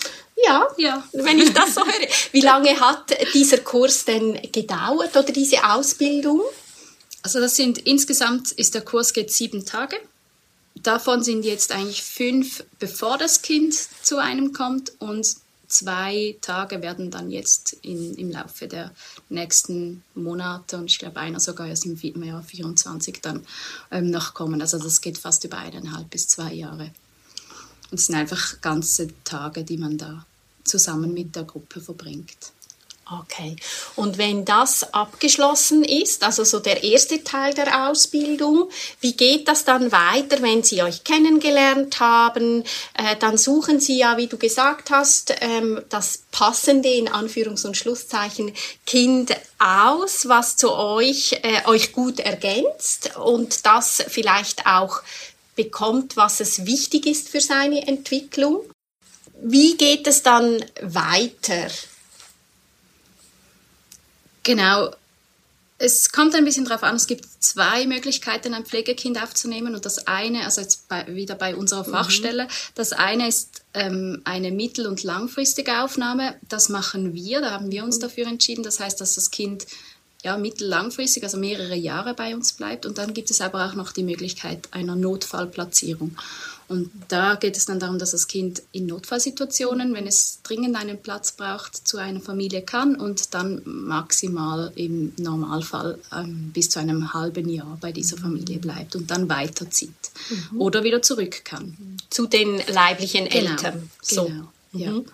ja, 0.45 0.69
ja, 0.77 1.05
wenn 1.13 1.39
ich 1.39 1.53
das 1.53 1.75
so 1.75 1.85
höre. 1.85 2.09
Wie 2.33 2.41
lange 2.41 2.79
hat 2.81 3.17
dieser 3.35 3.59
Kurs 3.59 4.05
denn 4.05 4.41
gedauert 4.53 5.17
oder 5.17 5.33
diese 5.33 5.65
Ausbildung? 5.65 6.43
Also 7.23 7.41
das 7.41 7.57
sind 7.57 7.79
insgesamt 7.79 8.51
ist 8.53 8.75
der 8.75 8.83
Kurs 8.83 9.13
geht 9.13 9.31
sieben 9.31 9.65
Tage. 9.65 9.97
Davon 10.75 11.23
sind 11.23 11.45
jetzt 11.45 11.71
eigentlich 11.71 12.03
fünf, 12.03 12.65
bevor 12.79 13.19
das 13.19 13.43
Kind 13.43 13.75
zu 14.03 14.17
einem 14.19 14.53
kommt 14.53 14.93
und 14.99 15.27
zwei 15.69 16.37
Tage 16.41 16.83
werden 16.83 17.11
dann 17.11 17.31
jetzt 17.31 17.75
in, 17.83 18.15
im 18.15 18.31
Laufe 18.31 18.67
der 18.67 18.93
nächsten 19.29 20.03
Monate 20.15 20.77
und 20.77 20.91
ich 20.91 20.99
glaube 20.99 21.21
einer 21.21 21.41
sogar 21.41 21.69
erst 21.69 21.87
im 21.87 22.23
Jahr 22.23 22.43
24 22.43 23.21
dann 23.23 23.47
ähm, 23.91 24.11
noch 24.11 24.35
kommen. 24.35 24.61
Also 24.61 24.79
das 24.79 25.01
geht 25.01 25.19
fast 25.19 25.45
über 25.45 25.59
eineinhalb 25.59 26.11
bis 26.11 26.29
zwei 26.29 26.53
Jahre. 26.53 26.91
Und 27.91 28.01
es 28.01 28.07
sind 28.07 28.17
einfach 28.17 28.61
ganze 28.61 29.09
Tage, 29.25 29.65
die 29.65 29.77
man 29.77 29.99
da 29.99 30.27
zusammen 30.64 31.12
mit 31.12 31.35
der 31.35 31.45
Gruppe 31.45 31.81
verbringt. 31.81 32.52
Okay. 33.21 33.57
Und 33.97 34.16
wenn 34.16 34.45
das 34.45 34.95
abgeschlossen 34.95 35.85
ist, 35.85 36.23
also 36.23 36.45
so 36.45 36.61
der 36.61 36.83
erste 36.83 37.23
Teil 37.23 37.52
der 37.52 37.88
Ausbildung, 37.88 38.71
wie 39.00 39.14
geht 39.14 39.49
das 39.49 39.64
dann 39.64 39.92
weiter, 39.92 40.40
wenn 40.40 40.62
Sie 40.62 40.83
euch 40.83 41.04
kennengelernt 41.04 42.00
haben? 42.00 42.62
Äh, 42.95 43.16
dann 43.19 43.37
suchen 43.37 43.81
Sie 43.81 43.99
ja, 43.99 44.16
wie 44.16 44.28
du 44.28 44.38
gesagt 44.38 44.90
hast, 44.90 45.35
ähm, 45.40 45.83
das 45.88 46.23
passende 46.31 46.88
in 46.88 47.09
Anführungs- 47.09 47.66
und 47.66 47.76
Schlusszeichen 47.76 48.52
Kind 48.87 49.37
aus, 49.59 50.28
was 50.28 50.57
zu 50.57 50.73
euch 50.73 51.33
äh, 51.42 51.66
euch 51.66 51.92
gut 51.92 52.21
ergänzt 52.21 53.16
und 53.16 53.66
das 53.66 54.02
vielleicht 54.09 54.66
auch 54.66 55.02
bekommt, 55.54 56.16
was 56.16 56.40
es 56.40 56.64
wichtig 56.64 57.07
ist 57.07 57.28
für 57.28 57.40
seine 57.40 57.87
Entwicklung. 57.87 58.62
Wie 59.45 59.77
geht 59.77 60.07
es 60.07 60.23
dann 60.23 60.65
weiter? 60.81 61.69
Genau. 64.45 64.95
Es 65.79 66.13
kommt 66.13 66.37
ein 66.37 66.45
bisschen 66.45 66.65
darauf 66.65 66.85
an, 66.85 66.95
es 66.95 67.09
gibt 67.09 67.27
zwei 67.41 67.87
Möglichkeiten, 67.87 68.55
ein 68.55 68.65
Pflegekind 68.65 69.21
aufzunehmen. 69.21 69.75
Und 69.75 69.85
das 69.85 70.07
eine, 70.07 70.45
also 70.45 70.61
jetzt 70.61 70.89
bei, 70.89 71.05
wieder 71.09 71.35
bei 71.35 71.57
unserer 71.57 71.85
mhm. 71.85 71.91
Fachstelle, 71.91 72.45
mhm. 72.45 72.49
das 72.77 72.93
eine 72.93 73.27
ist 73.27 73.63
ähm, 73.75 74.23
eine 74.23 74.53
mittel- 74.53 74.87
und 74.87 75.03
langfristige 75.03 75.83
Aufnahme. 75.83 76.37
Das 76.49 76.69
machen 76.69 77.13
wir, 77.13 77.41
da 77.41 77.51
haben 77.51 77.73
wir 77.73 77.83
uns 77.83 77.97
mhm. 77.97 78.03
dafür 78.03 78.29
entschieden. 78.29 78.63
Das 78.63 78.79
heißt, 78.79 79.01
dass 79.01 79.17
das 79.17 79.33
Kind 79.33 79.67
ja, 80.23 80.37
mittellangfristig, 80.37 81.25
also 81.25 81.37
mehrere 81.37 81.75
Jahre 81.75 82.15
bei 82.15 82.35
uns 82.37 82.53
bleibt. 82.53 82.87
Und 82.87 82.99
dann 82.99 83.13
gibt 83.13 83.31
es 83.31 83.41
aber 83.41 83.67
auch 83.67 83.75
noch 83.75 83.91
die 83.91 84.05
Möglichkeit 84.05 84.69
einer 84.71 84.95
Notfallplatzierung. 84.95 86.17
Und 86.73 86.91
da 87.09 87.35
geht 87.35 87.59
es 87.59 87.67
dann 87.67 87.79
darum, 87.79 87.99
dass 87.99 88.12
das 88.12 88.29
Kind 88.29 88.62
in 88.73 88.87
Notfallsituationen, 88.87 89.93
wenn 89.93 90.07
es 90.07 90.38
dringend 90.43 90.75
einen 90.75 90.97
Platz 90.97 91.33
braucht, 91.33 91.87
zu 91.87 91.99
einer 91.99 92.21
Familie 92.21 92.62
kann 92.62 92.97
und 92.97 93.35
dann 93.35 93.61
maximal 93.67 94.73
im 94.75 95.12
Normalfall 95.19 95.99
ähm, 96.17 96.50
bis 96.55 96.71
zu 96.71 96.79
einem 96.79 97.12
halben 97.12 97.50
Jahr 97.50 97.76
bei 97.79 97.93
dieser 97.93 98.17
Familie 98.17 98.59
bleibt 98.59 98.97
und 98.97 99.11
dann 99.11 99.29
weiterzieht 99.29 99.91
mhm. 100.31 100.62
oder 100.62 100.83
wieder 100.83 101.02
zurück 101.02 101.45
kann. 101.45 101.76
Zu 102.09 102.26
den 102.26 102.62
leiblichen 102.69 103.29
genau, 103.29 103.50
Eltern. 103.50 103.91
So. 104.00 104.25
Genau, 104.25 104.49
ja. 104.73 104.91
Mhm. 104.93 105.05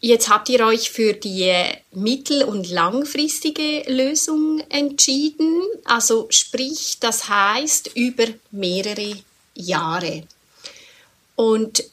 Jetzt 0.00 0.30
habt 0.30 0.48
ihr 0.48 0.64
euch 0.64 0.90
für 0.90 1.12
die 1.12 1.52
mittel- 1.92 2.44
und 2.44 2.70
langfristige 2.70 3.84
Lösung 3.86 4.60
entschieden. 4.70 5.60
Also 5.84 6.26
sprich, 6.30 6.96
das 7.00 7.28
heißt 7.28 7.90
über 7.94 8.24
mehrere 8.50 9.14
Jahre. 9.54 10.24
Und 11.36 11.84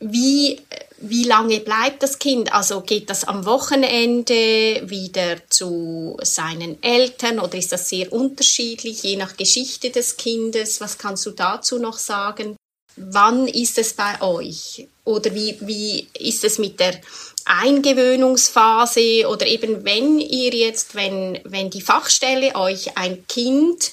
wie, 0.00 0.60
wie 0.98 1.24
lange 1.24 1.60
bleibt 1.60 2.02
das 2.02 2.18
Kind? 2.18 2.52
Also 2.52 2.80
geht 2.82 3.10
das 3.10 3.24
am 3.24 3.46
Wochenende 3.46 4.82
wieder 4.84 5.38
zu 5.48 6.18
seinen 6.22 6.82
Eltern 6.82 7.40
oder 7.40 7.56
ist 7.56 7.72
das 7.72 7.88
sehr 7.88 8.12
unterschiedlich, 8.12 9.02
je 9.02 9.16
nach 9.16 9.36
Geschichte 9.36 9.90
des 9.90 10.16
Kindes? 10.16 10.80
Was 10.80 10.98
kannst 10.98 11.26
du 11.26 11.30
dazu 11.30 11.78
noch 11.78 11.98
sagen? 11.98 12.56
Wann 12.96 13.48
ist 13.48 13.78
es 13.78 13.94
bei 13.94 14.20
euch? 14.20 14.86
Oder 15.04 15.34
wie, 15.34 15.56
wie 15.60 16.08
ist 16.18 16.44
es 16.44 16.58
mit 16.58 16.78
der 16.80 17.00
Eingewöhnungsphase? 17.44 19.28
Oder 19.28 19.46
eben 19.46 19.84
wenn 19.84 20.20
ihr 20.20 20.54
jetzt, 20.54 20.94
wenn, 20.94 21.40
wenn 21.44 21.70
die 21.70 21.80
Fachstelle 21.80 22.54
euch 22.54 22.96
ein 22.96 23.26
Kind 23.26 23.92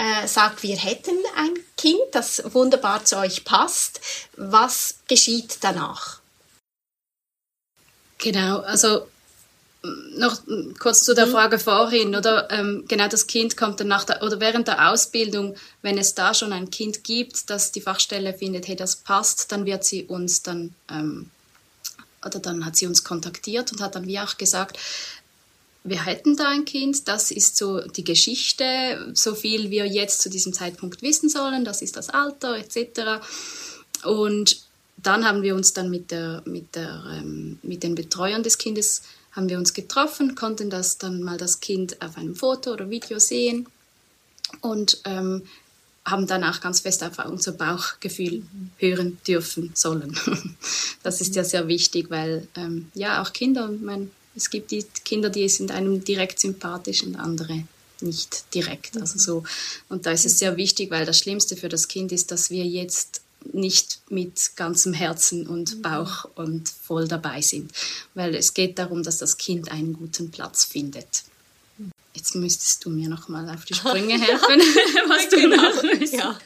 äh, 0.00 0.26
sagt, 0.26 0.62
wir 0.62 0.76
hätten 0.76 1.16
ein 1.36 1.52
Kind, 1.76 2.00
das 2.12 2.42
wunderbar 2.54 3.04
zu 3.04 3.18
euch 3.18 3.44
passt. 3.44 4.00
Was 4.36 5.00
geschieht 5.08 5.58
danach? 5.60 6.20
Genau, 8.16 8.60
also 8.60 9.06
noch 10.16 10.42
kurz 10.78 11.00
zu 11.00 11.14
der 11.14 11.26
mhm. 11.26 11.32
Frage 11.32 11.58
vorhin, 11.58 12.16
oder 12.16 12.50
ähm, 12.50 12.84
genau 12.88 13.08
das 13.08 13.26
Kind 13.26 13.56
kommt 13.56 13.80
dann 13.80 13.88
nach 13.88 14.04
der 14.04 14.22
oder 14.22 14.40
während 14.40 14.68
der 14.68 14.90
Ausbildung, 14.90 15.54
wenn 15.82 15.98
es 15.98 16.14
da 16.14 16.32
schon 16.34 16.52
ein 16.52 16.70
Kind 16.70 17.04
gibt, 17.04 17.50
das 17.50 17.72
die 17.72 17.80
Fachstelle 17.80 18.34
findet, 18.34 18.68
hey, 18.68 18.76
das 18.76 18.96
passt, 18.96 19.52
dann 19.52 19.66
wird 19.66 19.84
sie 19.84 20.04
uns 20.04 20.42
dann 20.42 20.74
ähm, 20.90 21.30
oder 22.24 22.38
dann 22.38 22.64
hat 22.66 22.76
sie 22.76 22.86
uns 22.86 23.04
kontaktiert 23.04 23.72
und 23.72 23.80
hat 23.80 23.94
dann 23.94 24.06
wie 24.06 24.18
auch 24.18 24.36
gesagt, 24.36 24.78
wir 25.82 26.04
hätten 26.04 26.36
da 26.36 26.48
ein 26.48 26.64
Kind, 26.64 27.08
das 27.08 27.30
ist 27.30 27.56
so 27.56 27.80
die 27.80 28.04
Geschichte, 28.04 29.12
so 29.14 29.34
viel 29.34 29.70
wir 29.70 29.86
jetzt 29.86 30.20
zu 30.20 30.28
diesem 30.28 30.52
Zeitpunkt 30.52 31.02
wissen 31.02 31.28
sollen, 31.28 31.64
das 31.64 31.80
ist 31.80 31.96
das 31.96 32.10
Alter 32.10 32.58
etc. 32.58 33.24
Und 34.04 34.62
dann 34.96 35.24
haben 35.24 35.42
wir 35.42 35.54
uns 35.54 35.72
dann 35.72 35.90
mit, 35.90 36.10
der, 36.10 36.42
mit, 36.44 36.74
der, 36.74 37.02
ähm, 37.12 37.58
mit 37.62 37.82
den 37.82 37.94
Betreuern 37.94 38.42
des 38.42 38.58
Kindes 38.58 39.02
haben 39.32 39.48
wir 39.48 39.58
uns 39.58 39.74
getroffen, 39.74 40.34
konnten 40.34 40.70
das 40.70 40.98
dann 40.98 41.22
mal 41.22 41.38
das 41.38 41.60
Kind 41.60 42.02
auf 42.02 42.16
einem 42.16 42.34
Foto 42.34 42.72
oder 42.72 42.90
Video 42.90 43.18
sehen 43.18 43.66
und 44.60 45.00
ähm, 45.04 45.42
haben 46.04 46.26
danach 46.26 46.60
ganz 46.60 46.80
fest 46.80 47.04
auf 47.04 47.24
unser 47.26 47.52
Bauchgefühl 47.52 48.42
hören 48.78 49.18
dürfen 49.26 49.70
sollen. 49.74 50.18
das 51.02 51.20
ist 51.20 51.36
ja 51.36 51.44
sehr 51.44 51.68
wichtig, 51.68 52.10
weil 52.10 52.48
ähm, 52.56 52.90
ja 52.94 53.22
auch 53.22 53.32
Kinder, 53.32 53.70
mein, 53.80 54.10
es 54.34 54.50
gibt 54.50 54.70
die 54.70 54.84
Kinder, 55.04 55.30
die 55.30 55.48
sind 55.48 55.70
einem 55.70 56.04
direkt 56.04 56.40
sympathisch 56.40 57.02
und 57.02 57.16
andere 57.16 57.64
nicht 58.00 58.44
direkt. 58.54 58.96
Also 58.96 59.18
so. 59.18 59.44
Und 59.88 60.06
da 60.06 60.12
ist 60.12 60.26
es 60.26 60.38
sehr 60.38 60.56
wichtig, 60.56 60.90
weil 60.90 61.04
das 61.04 61.18
Schlimmste 61.18 61.56
für 61.56 61.68
das 61.68 61.88
Kind 61.88 62.12
ist, 62.12 62.30
dass 62.30 62.50
wir 62.50 62.64
jetzt 62.64 63.22
nicht 63.52 64.00
mit 64.10 64.56
ganzem 64.56 64.92
Herzen 64.92 65.46
und 65.46 65.76
mhm. 65.76 65.82
Bauch 65.82 66.26
und 66.34 66.68
voll 66.68 67.08
dabei 67.08 67.40
sind, 67.40 67.72
weil 68.14 68.34
es 68.34 68.54
geht 68.54 68.78
darum, 68.78 69.02
dass 69.02 69.18
das 69.18 69.38
Kind 69.38 69.70
einen 69.70 69.94
guten 69.94 70.30
Platz 70.30 70.64
findet. 70.64 71.24
Jetzt 72.20 72.34
müsstest 72.34 72.84
du 72.84 72.90
mir 72.90 73.08
noch 73.08 73.28
mal 73.28 73.48
auf 73.48 73.64
die 73.64 73.72
Sprünge 73.80 74.20
helfen, 74.20 74.60
was 75.08 75.30
du 75.30 75.36
genau. 75.36 75.56
noch 75.56 76.12
ja. 76.12 76.38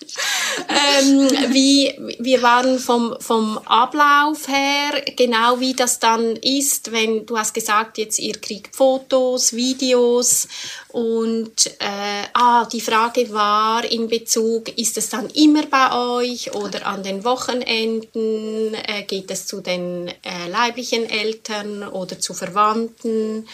ähm, 1.00 1.52
wie 1.52 1.92
wir 2.20 2.42
waren 2.42 2.78
vom 2.78 3.16
vom 3.18 3.58
Ablauf 3.58 4.46
her 4.46 5.02
genau 5.16 5.58
wie 5.58 5.74
das 5.74 5.98
dann 5.98 6.36
ist, 6.36 6.92
wenn 6.92 7.26
du 7.26 7.36
hast 7.36 7.54
gesagt, 7.54 7.98
jetzt 7.98 8.20
ihr 8.20 8.34
kriegt 8.34 8.76
Fotos, 8.76 9.52
Videos 9.52 10.46
und 10.92 11.66
äh, 11.80 12.28
ah 12.34 12.66
die 12.66 12.80
Frage 12.80 13.32
war 13.32 13.84
in 13.84 14.06
Bezug, 14.06 14.78
ist 14.78 14.96
es 14.96 15.08
dann 15.08 15.28
immer 15.30 15.66
bei 15.66 16.20
euch 16.20 16.54
oder 16.54 16.86
an 16.86 17.02
den 17.02 17.24
Wochenenden 17.24 18.74
äh, 18.74 19.02
geht 19.02 19.28
es 19.28 19.48
zu 19.48 19.60
den 19.60 20.06
äh, 20.06 20.48
leiblichen 20.48 21.10
Eltern 21.10 21.82
oder 21.82 22.20
zu 22.20 22.32
Verwandten? 22.32 23.48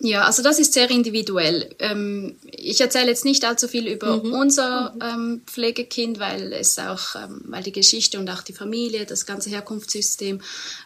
Ja, 0.00 0.22
also 0.22 0.44
das 0.44 0.60
ist 0.60 0.74
sehr 0.74 0.88
individuell. 0.90 1.74
Ähm, 1.80 2.36
ich 2.44 2.80
erzähle 2.80 3.08
jetzt 3.08 3.24
nicht 3.24 3.44
allzu 3.44 3.66
viel 3.66 3.88
über 3.88 4.22
mhm. 4.22 4.32
unser 4.32 4.92
mhm. 4.94 5.00
ähm, 5.02 5.42
Pflegekind, 5.46 6.20
weil 6.20 6.52
es 6.52 6.78
auch, 6.78 7.16
ähm, 7.16 7.42
weil 7.46 7.64
die 7.64 7.72
Geschichte 7.72 8.18
und 8.20 8.30
auch 8.30 8.42
die 8.42 8.52
Familie, 8.52 9.06
das 9.06 9.26
ganze 9.26 9.50
Herkunftssystem 9.50 10.40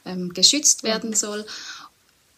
ähm, 0.06 0.32
geschützt 0.32 0.82
werden 0.82 1.10
mhm. 1.10 1.14
soll. 1.14 1.46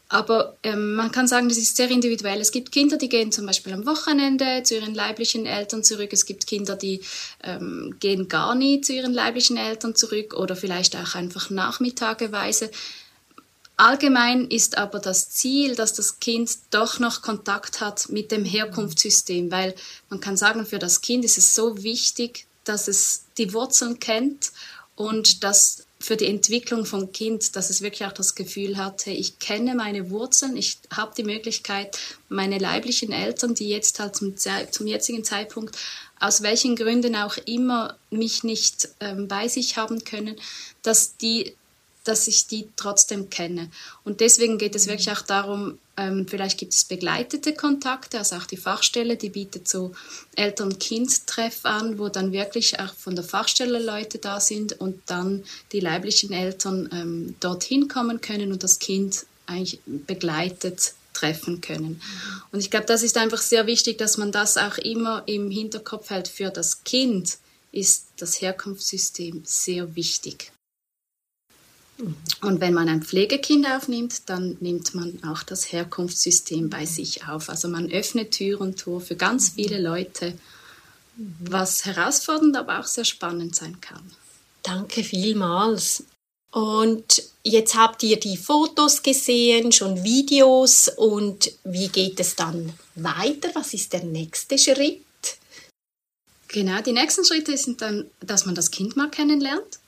Aber 0.09 0.57
ähm, 0.65 0.95
man 0.95 1.13
kann 1.13 1.29
sagen, 1.29 1.49
das 1.49 1.59
ist 1.59 1.77
sehr 1.77 1.91
individuell. 1.91 2.41
Es 2.41 2.53
gibt 2.53 2.73
Kinder, 2.73 2.97
die 2.97 3.09
gehen 3.09 3.33
zum 3.33 3.47
Beispiel 3.47 3.73
am 3.73 3.87
Wochenende 3.87 4.63
zu 4.65 4.75
ihren 4.75 4.95
leiblichen 4.95 5.47
Eltern 5.47 5.83
zurück. 5.83 6.13
Es 6.13 6.27
gibt 6.27 6.47
Kinder, 6.47 6.77
die 6.77 7.01
ähm, 7.43 7.97
gehen 8.01 8.29
gar 8.29 8.55
nie 8.55 8.81
zu 8.81 8.93
ihren 8.93 9.15
leiblichen 9.15 9.57
Eltern 9.57 9.95
zurück 9.95 10.35
oder 10.35 10.57
vielleicht 10.57 10.97
auch 10.97 11.15
einfach 11.15 11.51
nachmittageweise. 11.51 12.71
Allgemein 13.77 14.47
ist 14.49 14.79
aber 14.79 15.01
das 15.01 15.31
Ziel, 15.31 15.75
dass 15.75 15.93
das 15.93 16.21
Kind 16.21 16.51
doch 16.71 17.01
noch 17.01 17.23
Kontakt 17.23 17.81
hat 17.81 18.09
mit 18.09 18.31
dem 18.31 18.45
Herkunftssystem, 18.45 19.51
weil 19.51 19.75
man 20.09 20.21
kann 20.21 20.37
sagen, 20.37 20.65
für 20.65 20.79
das 20.79 21.01
Kind 21.01 21.25
ist 21.25 21.39
es 21.39 21.55
so 21.55 21.83
wichtig, 21.83 22.47
dass 22.63 22.87
es 22.87 23.25
die 23.37 23.53
Wurzeln 23.53 23.99
kennt 23.99 24.53
und 24.95 25.43
dass 25.43 25.87
für 25.99 26.17
die 26.17 26.27
Entwicklung 26.27 26.85
vom 26.85 27.13
Kind, 27.13 27.57
dass 27.57 27.71
es 27.71 27.81
wirklich 27.81 28.07
auch 28.07 28.13
das 28.13 28.35
Gefühl 28.35 28.77
hatte, 28.77 29.11
ich 29.11 29.39
kenne 29.39 29.75
meine 29.75 30.11
Wurzeln, 30.11 30.57
ich 30.57 30.79
habe 30.95 31.15
die 31.17 31.25
Möglichkeit, 31.25 31.99
meine 32.29 32.59
leiblichen 32.59 33.11
Eltern, 33.11 33.55
die 33.55 33.71
jetzt 33.71 33.99
halt 33.99 34.15
zum, 34.15 34.37
zum 34.37 34.87
jetzigen 34.87 35.25
Zeitpunkt 35.25 35.77
aus 36.21 36.43
welchen 36.43 36.77
Gründen 36.77 37.17
auch 37.17 37.37
immer 37.45 37.97
mich 38.11 38.45
nicht 38.45 38.89
ähm, 39.01 39.29
bei 39.29 39.49
sich 39.49 39.77
haben 39.77 40.05
können, 40.05 40.37
dass 40.83 41.17
die 41.17 41.55
dass 42.05 42.29
ich 42.29 42.47
die 42.47 42.69
trotzdem 42.77 43.31
kenne. 43.31 43.71
Und 44.05 44.21
deswegen 44.21 44.59
geht 44.59 44.75
es 44.75 44.87
wirklich 44.87 45.11
auch 45.11 45.23
darum, 45.23 45.79
ähm, 45.97 46.27
vielleicht 46.29 46.59
gibt 46.59 46.75
es 46.75 46.85
begleitete 46.85 47.55
Kontakte, 47.55 48.19
also 48.19 48.37
auch 48.37 48.47
die 48.47 48.57
Fachstelle, 48.57 49.17
die 49.17 49.31
bietet 49.31 49.69
so 49.69 49.93
Eltern-Kind-Treff 50.37 51.65
an, 51.65 51.99
wo 51.99 52.09
dann 52.09 52.33
wirklich 52.33 52.81
auch 52.81 52.95
von 52.95 53.15
der 53.15 53.25
Fachstelle 53.25 53.79
Leute 53.79 54.19
da 54.19 54.41
sind 54.41 54.81
und 54.81 55.03
dann 55.07 55.45
die 55.73 55.81
leiblichen 55.81 56.33
Eltern 56.33 56.89
ähm, 56.93 57.35
dorthin 57.41 57.89
kommen 57.89 58.21
können 58.21 58.53
und 58.53 58.63
das 58.63 58.79
Kind 58.79 59.27
eigentlich 59.47 59.81
begleitet 59.87 60.95
treffen 61.13 61.61
können. 61.61 62.03
Und 62.51 62.59
ich 62.59 62.71
glaube, 62.71 62.87
das 62.87 63.03
ist 63.03 63.17
einfach 63.17 63.41
sehr 63.41 63.67
wichtig, 63.67 63.99
dass 63.99 64.19
man 64.19 64.33
das 64.33 64.57
auch 64.57 64.79
immer 64.79 65.23
im 65.27 65.51
Hinterkopf 65.51 66.11
hält. 66.11 66.29
Für 66.29 66.51
das 66.51 66.83
Kind 66.83 67.39
ist 67.71 68.07
das 68.19 68.41
Herkunftssystem 68.41 69.43
sehr 69.45 69.95
wichtig. 69.95 70.53
Und 71.99 72.61
wenn 72.61 72.75
man 72.75 72.89
ein 72.89 73.03
Pflegekind 73.03 73.67
aufnimmt, 73.67 74.29
dann 74.29 74.57
nimmt 74.61 74.95
man 74.95 75.23
auch 75.25 75.43
das 75.43 75.73
Herkunftssystem 75.73 76.69
bei 76.69 76.87
sich 76.87 77.27
auf. 77.29 77.49
Also 77.49 77.69
man 77.69 77.91
öffnet 77.91 78.33
Tür 78.33 78.61
und 78.61 78.81
Tor 78.81 79.01
für 79.01 79.17
ganz 79.17 79.51
viele 79.51 79.81
Leute, 79.81 80.35
was 81.17 81.85
herausfordernd, 81.85 82.57
aber 82.57 82.81
auch 82.81 82.87
sehr 82.87 83.05
spannend 83.05 83.55
sein 83.55 83.81
kann. 83.81 84.03
Danke 84.63 85.05
vielmals. 85.05 86.05
Und 86.51 87.23
jetzt 87.43 87.77
habt 87.77 88.03
ihr 88.03 88.19
die 88.19 88.37
Fotos 88.37 89.03
gesehen, 89.03 89.73
schon 89.73 90.03
Videos 90.05 90.89
und 90.89 91.53
wie 91.65 91.89
geht 91.89 92.19
es 92.21 92.37
dann 92.37 92.73
weiter? 92.95 93.51
Was 93.55 93.75
ist 93.75 93.93
der 93.93 94.05
nächste 94.05 94.59
Schritt? 94.59 95.03
Genau, 96.49 96.81
die 96.81 96.93
nächsten 96.93 97.25
Schritte 97.25 97.57
sind 97.57 97.81
dann, 97.83 98.09
dass 98.21 98.47
man 98.47 98.55
das 98.55 98.71
Kind 98.71 98.97
mal 98.97 99.11
kennenlernt 99.11 99.81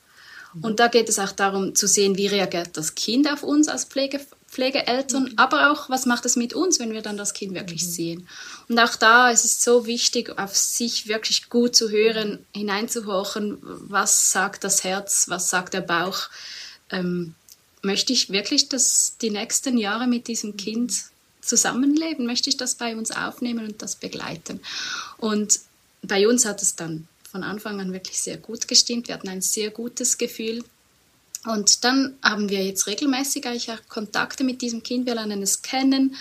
und 0.61 0.79
da 0.79 0.87
geht 0.87 1.09
es 1.09 1.19
auch 1.19 1.31
darum 1.31 1.75
zu 1.75 1.87
sehen, 1.87 2.17
wie 2.17 2.27
reagiert 2.27 2.69
das 2.73 2.95
Kind 2.95 3.31
auf 3.31 3.43
uns 3.43 3.67
als 3.67 3.85
Pflege, 3.85 4.19
Pflegeeltern, 4.47 5.23
mhm. 5.23 5.33
aber 5.35 5.71
auch, 5.71 5.89
was 5.89 6.05
macht 6.05 6.25
es 6.25 6.35
mit 6.35 6.53
uns, 6.53 6.79
wenn 6.79 6.93
wir 6.93 7.01
dann 7.01 7.17
das 7.17 7.33
Kind 7.33 7.53
wirklich 7.53 7.83
mhm. 7.83 7.89
sehen. 7.89 8.27
Und 8.69 8.79
auch 8.79 8.95
da 8.95 9.29
ist 9.29 9.45
es 9.45 9.63
so 9.63 9.85
wichtig, 9.85 10.37
auf 10.37 10.55
sich 10.55 11.07
wirklich 11.07 11.49
gut 11.49 11.75
zu 11.75 11.89
hören, 11.89 12.39
hineinzuhorchen, 12.53 13.57
was 13.61 14.31
sagt 14.31 14.63
das 14.63 14.83
Herz, 14.83 15.25
was 15.27 15.49
sagt 15.49 15.73
der 15.73 15.81
Bauch. 15.81 16.29
Ähm, 16.89 17.35
möchte 17.81 18.13
ich 18.13 18.29
wirklich 18.29 18.69
das, 18.69 19.15
die 19.21 19.29
nächsten 19.29 19.77
Jahre 19.77 20.07
mit 20.07 20.27
diesem 20.27 20.51
mhm. 20.51 20.57
Kind 20.57 20.93
zusammenleben? 21.41 22.25
Möchte 22.25 22.49
ich 22.49 22.57
das 22.57 22.75
bei 22.75 22.95
uns 22.95 23.11
aufnehmen 23.11 23.65
und 23.65 23.81
das 23.81 23.95
begleiten? 23.95 24.61
Und 25.17 25.59
bei 26.01 26.27
uns 26.27 26.45
hat 26.45 26.61
es 26.61 26.75
dann 26.75 27.07
von 27.31 27.43
Anfang 27.43 27.79
an 27.79 27.93
wirklich 27.93 28.19
sehr 28.19 28.37
gut 28.37 28.67
gestimmt. 28.67 29.07
Wir 29.07 29.15
hatten 29.15 29.29
ein 29.29 29.41
sehr 29.41 29.69
gutes 29.69 30.17
Gefühl. 30.17 30.63
Und 31.45 31.83
dann 31.83 32.17
haben 32.23 32.49
wir 32.49 32.63
jetzt 32.63 32.87
regelmäßig 32.87 33.45
eigentlich 33.45 33.71
auch 33.71 33.87
Kontakte 33.87 34.43
mit 34.43 34.61
diesem 34.61 34.83
Kind. 34.83 35.05
Wir 35.05 35.15
lernen 35.15 35.41
es 35.41 35.61
kennen 35.61 36.15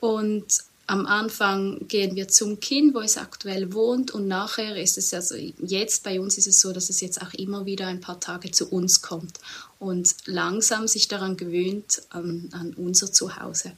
und 0.00 0.46
am 0.86 1.06
Anfang 1.06 1.86
gehen 1.86 2.16
wir 2.16 2.26
zum 2.26 2.58
Kind, 2.58 2.94
wo 2.94 3.00
es 3.00 3.16
aktuell 3.16 3.72
wohnt 3.72 4.10
und 4.10 4.26
nachher 4.26 4.76
ist 4.76 4.98
es 4.98 5.14
also 5.14 5.36
jetzt 5.36 6.02
bei 6.02 6.18
uns 6.18 6.36
ist 6.36 6.48
es 6.48 6.60
so, 6.60 6.72
dass 6.72 6.90
es 6.90 7.00
jetzt 7.00 7.22
auch 7.22 7.32
immer 7.34 7.64
wieder 7.64 7.86
ein 7.86 8.00
paar 8.00 8.18
Tage 8.18 8.50
zu 8.50 8.68
uns 8.68 9.00
kommt 9.00 9.38
und 9.78 10.12
langsam 10.26 10.88
sich 10.88 11.06
daran 11.06 11.36
gewöhnt 11.36 12.02
an, 12.10 12.48
an 12.50 12.74
unser 12.74 13.12
Zuhause 13.12 13.72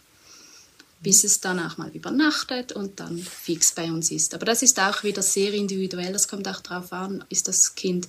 bis 1.02 1.24
es 1.24 1.40
dann 1.40 1.58
auch 1.58 1.78
mal 1.78 1.90
übernachtet 1.90 2.72
und 2.72 3.00
dann 3.00 3.18
fix 3.18 3.72
bei 3.72 3.90
uns 3.90 4.10
ist. 4.10 4.34
Aber 4.34 4.46
das 4.46 4.62
ist 4.62 4.78
auch 4.80 5.02
wieder 5.02 5.22
sehr 5.22 5.52
individuell. 5.52 6.12
Das 6.12 6.28
kommt 6.28 6.46
auch 6.48 6.60
darauf 6.60 6.92
an, 6.92 7.24
ist 7.28 7.48
das 7.48 7.74
Kind 7.74 8.08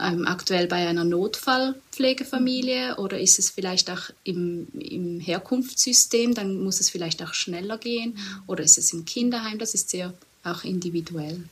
ähm, 0.00 0.26
aktuell 0.26 0.66
bei 0.68 0.86
einer 0.86 1.04
Notfallpflegefamilie 1.04 2.96
oder 2.96 3.18
ist 3.18 3.38
es 3.38 3.50
vielleicht 3.50 3.90
auch 3.90 4.10
im, 4.22 4.68
im 4.72 5.18
Herkunftssystem, 5.18 6.34
dann 6.34 6.62
muss 6.62 6.80
es 6.80 6.90
vielleicht 6.90 7.22
auch 7.22 7.34
schneller 7.34 7.78
gehen 7.78 8.16
oder 8.46 8.62
ist 8.62 8.78
es 8.78 8.92
im 8.92 9.04
Kinderheim, 9.04 9.58
das 9.58 9.74
ist 9.74 9.90
sehr 9.90 10.14
auch 10.44 10.62
individuell. 10.64 11.42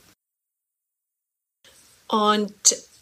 Und 2.07 2.53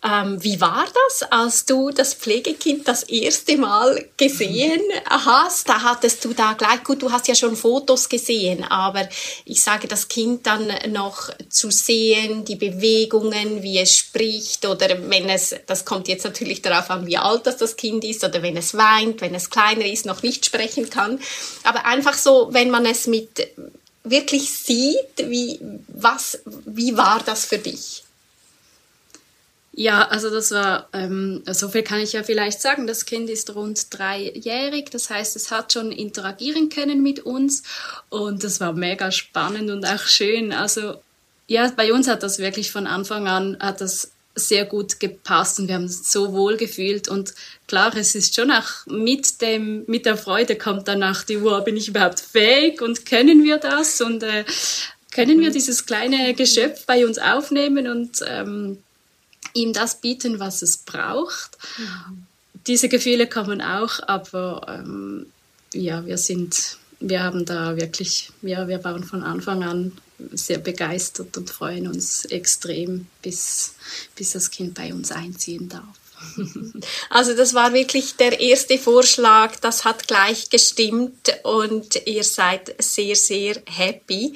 ähm, 0.03 0.41
wie 0.43 0.61
war 0.61 0.85
das, 0.85 1.23
als 1.31 1.65
du 1.65 1.89
das 1.89 2.13
Pflegekind 2.13 2.87
das 2.87 3.03
erste 3.03 3.57
Mal 3.57 4.07
gesehen 4.15 4.81
hast? 5.05 5.67
Da 5.67 5.81
hattest 5.81 6.23
du 6.23 6.33
da 6.33 6.53
gleich, 6.53 6.83
gut, 6.83 7.01
du 7.01 7.11
hast 7.11 7.27
ja 7.27 7.33
schon 7.33 7.55
Fotos 7.55 8.07
gesehen, 8.07 8.63
aber 8.63 9.09
ich 9.45 9.63
sage, 9.63 9.87
das 9.87 10.07
Kind 10.07 10.45
dann 10.45 10.71
noch 10.89 11.31
zu 11.49 11.71
sehen, 11.71 12.45
die 12.45 12.55
Bewegungen, 12.55 13.63
wie 13.63 13.79
es 13.79 13.95
spricht 13.95 14.67
oder 14.67 15.09
wenn 15.09 15.29
es, 15.29 15.55
das 15.65 15.83
kommt 15.83 16.07
jetzt 16.07 16.25
natürlich 16.25 16.61
darauf 16.61 16.91
an, 16.91 17.07
wie 17.07 17.17
alt 17.17 17.47
das, 17.47 17.57
das 17.57 17.75
Kind 17.75 18.03
ist 18.03 18.23
oder 18.23 18.43
wenn 18.43 18.55
es 18.55 18.75
weint, 18.75 19.21
wenn 19.21 19.33
es 19.33 19.49
kleiner 19.49 19.85
ist, 19.85 20.05
noch 20.05 20.21
nicht 20.21 20.45
sprechen 20.45 20.91
kann. 20.91 21.19
Aber 21.63 21.85
einfach 21.85 22.13
so, 22.13 22.49
wenn 22.51 22.69
man 22.69 22.85
es 22.85 23.07
mit 23.07 23.47
wirklich 24.03 24.51
sieht, 24.51 25.17
wie, 25.17 25.59
was, 25.87 26.39
wie 26.65 26.95
war 26.95 27.21
das 27.25 27.45
für 27.45 27.57
dich? 27.57 28.03
Ja, 29.79 30.07
also 30.07 30.31
das 30.31 30.49
war, 30.49 30.89
ähm, 30.91 31.43
so 31.45 31.69
viel 31.69 31.83
kann 31.83 31.99
ich 31.99 32.13
ja 32.13 32.23
vielleicht 32.23 32.59
sagen. 32.59 32.87
Das 32.87 33.05
Kind 33.05 33.29
ist 33.29 33.53
rund 33.53 33.85
dreijährig, 33.91 34.89
das 34.89 35.11
heißt, 35.11 35.35
es 35.35 35.51
hat 35.51 35.71
schon 35.71 35.91
interagieren 35.91 36.69
können 36.69 37.03
mit 37.03 37.19
uns 37.19 37.61
und 38.09 38.43
das 38.43 38.59
war 38.59 38.73
mega 38.73 39.11
spannend 39.11 39.69
und 39.69 39.85
auch 39.85 40.01
schön. 40.01 40.51
Also 40.51 40.95
ja, 41.45 41.71
bei 41.77 41.93
uns 41.93 42.07
hat 42.07 42.23
das 42.23 42.39
wirklich 42.39 42.71
von 42.71 42.87
Anfang 42.87 43.27
an 43.27 43.55
hat 43.59 43.79
das 43.79 44.13
sehr 44.33 44.65
gut 44.65 44.99
gepasst 44.99 45.59
und 45.59 45.67
wir 45.67 45.75
haben 45.75 45.83
uns 45.83 46.11
so 46.11 46.33
wohl 46.33 46.57
gefühlt 46.57 47.07
und 47.07 47.35
klar, 47.67 47.95
es 47.95 48.15
ist 48.15 48.33
schon 48.33 48.49
auch 48.49 48.87
mit 48.87 49.41
dem 49.43 49.83
mit 49.85 50.07
der 50.07 50.17
Freude 50.17 50.55
kommt 50.55 50.87
danach 50.87 51.23
die 51.23 51.37
Uhr, 51.37 51.61
bin 51.61 51.77
ich 51.77 51.89
überhaupt 51.89 52.19
fähig 52.19 52.81
und 52.81 53.05
können 53.05 53.43
wir 53.43 53.57
das 53.57 54.01
und 54.01 54.23
äh, 54.23 54.43
können 55.13 55.39
wir 55.39 55.49
mhm. 55.49 55.53
dieses 55.53 55.85
kleine 55.85 56.33
Geschöpf 56.33 56.87
bei 56.87 57.05
uns 57.05 57.19
aufnehmen 57.19 57.87
und 57.87 58.23
ähm, 58.27 58.79
ihm 59.57 59.73
das 59.73 60.01
bieten, 60.01 60.39
was 60.39 60.61
es 60.61 60.77
braucht. 60.77 61.57
Mhm. 61.77 62.25
Diese 62.67 62.89
Gefühle 62.89 63.27
kommen 63.27 63.61
auch, 63.61 63.99
aber 64.07 64.65
ähm, 64.67 65.27
ja, 65.73 66.05
wir 66.05 66.17
sind, 66.17 66.77
wir 66.99 67.23
haben 67.23 67.45
da 67.45 67.77
wirklich, 67.77 68.31
ja, 68.41 68.67
wir 68.67 68.83
waren 68.83 69.03
von 69.03 69.23
Anfang 69.23 69.63
an 69.63 69.91
sehr 70.31 70.57
begeistert 70.57 71.37
und 71.37 71.49
freuen 71.49 71.87
uns 71.87 72.25
extrem, 72.25 73.07
bis, 73.21 73.75
bis 74.15 74.33
das 74.33 74.49
Kind 74.49 74.73
bei 74.73 74.93
uns 74.93 75.11
einziehen 75.11 75.69
darf. 75.69 75.85
Also 77.09 77.35
das 77.35 77.53
war 77.53 77.73
wirklich 77.73 78.15
der 78.15 78.39
erste 78.39 78.77
Vorschlag, 78.77 79.57
das 79.57 79.85
hat 79.85 80.07
gleich 80.07 80.49
gestimmt 80.49 81.31
und 81.43 82.07
ihr 82.07 82.23
seid 82.23 82.75
sehr, 82.79 83.15
sehr 83.15 83.61
happy. 83.65 84.33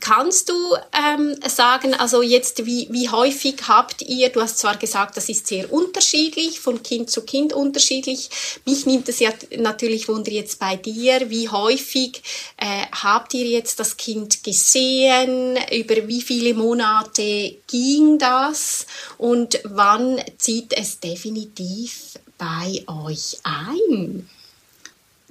Kannst 0.00 0.48
du 0.48 0.54
ähm, 0.92 1.36
sagen, 1.46 1.94
also 1.94 2.22
jetzt, 2.22 2.64
wie, 2.66 2.88
wie 2.90 3.08
häufig 3.08 3.56
habt 3.66 4.02
ihr, 4.02 4.28
du 4.28 4.40
hast 4.40 4.58
zwar 4.58 4.76
gesagt, 4.76 5.16
das 5.16 5.28
ist 5.28 5.46
sehr 5.46 5.72
unterschiedlich, 5.72 6.60
von 6.60 6.82
Kind 6.82 7.10
zu 7.10 7.22
Kind 7.22 7.52
unterschiedlich. 7.52 8.30
Mich 8.64 8.86
nimmt 8.86 9.08
es 9.08 9.18
ja 9.18 9.30
natürlich 9.56 10.08
Wunder 10.08 10.30
jetzt 10.30 10.58
bei 10.58 10.76
dir, 10.76 11.30
wie 11.30 11.48
häufig 11.48 12.22
äh, 12.56 12.86
habt 12.92 13.34
ihr 13.34 13.46
jetzt 13.46 13.80
das 13.80 13.96
Kind 13.96 14.44
gesehen, 14.44 15.58
über 15.72 16.06
wie 16.06 16.22
viele 16.22 16.54
Monate 16.54 17.56
ging 17.66 18.18
das 18.18 18.86
und 19.18 19.60
wann 19.64 20.20
zieht 20.38 20.72
es 20.72 21.00
definitiv 21.00 22.18
bei 22.38 22.84
euch 22.86 23.38
ein? 23.42 24.28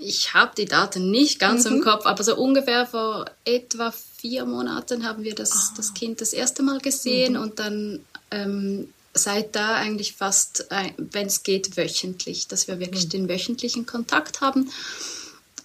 Ich 0.03 0.33
habe 0.33 0.51
die 0.57 0.65
Daten 0.65 1.11
nicht 1.11 1.39
ganz 1.39 1.65
mhm. 1.65 1.77
im 1.77 1.81
Kopf, 1.81 2.05
aber 2.05 2.23
so 2.23 2.35
ungefähr 2.35 2.87
vor 2.87 3.25
etwa 3.45 3.93
vier 4.17 4.45
Monaten 4.45 5.05
haben 5.05 5.23
wir 5.23 5.35
das, 5.35 5.71
oh. 5.71 5.73
das 5.77 5.93
Kind 5.93 6.21
das 6.21 6.33
erste 6.33 6.63
Mal 6.63 6.79
gesehen 6.79 7.33
mhm. 7.33 7.41
und 7.41 7.59
dann 7.59 7.99
ähm, 8.31 8.89
seit 9.13 9.55
da 9.55 9.75
eigentlich 9.75 10.13
fast, 10.13 10.67
wenn 10.97 11.27
es 11.27 11.43
geht, 11.43 11.77
wöchentlich, 11.77 12.47
dass 12.47 12.67
wir 12.67 12.79
wirklich 12.79 13.05
mhm. 13.05 13.09
den 13.09 13.29
wöchentlichen 13.29 13.85
Kontakt 13.85 14.41
haben. 14.41 14.71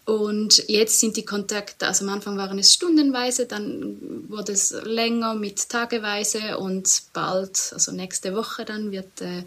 Und 0.07 0.69
jetzt 0.69 1.01
sind 1.01 1.17
die 1.17 1.25
Kontakte, 1.25 1.85
also 1.85 2.05
am 2.05 2.13
Anfang 2.13 2.37
waren 2.37 2.61
es 2.61 2.73
stundenweise, 2.73 3.47
dann 3.47 3.97
wurde 4.29 4.53
es 4.53 4.71
länger 4.85 5.35
mit 5.35 5.69
tageweise 5.69 6.59
und 6.59 7.03
bald, 7.13 7.73
also 7.73 7.91
nächste 7.91 8.33
Woche 8.37 8.65
dann, 8.65 8.93
wird, 8.93 9.21
äh, 9.21 9.43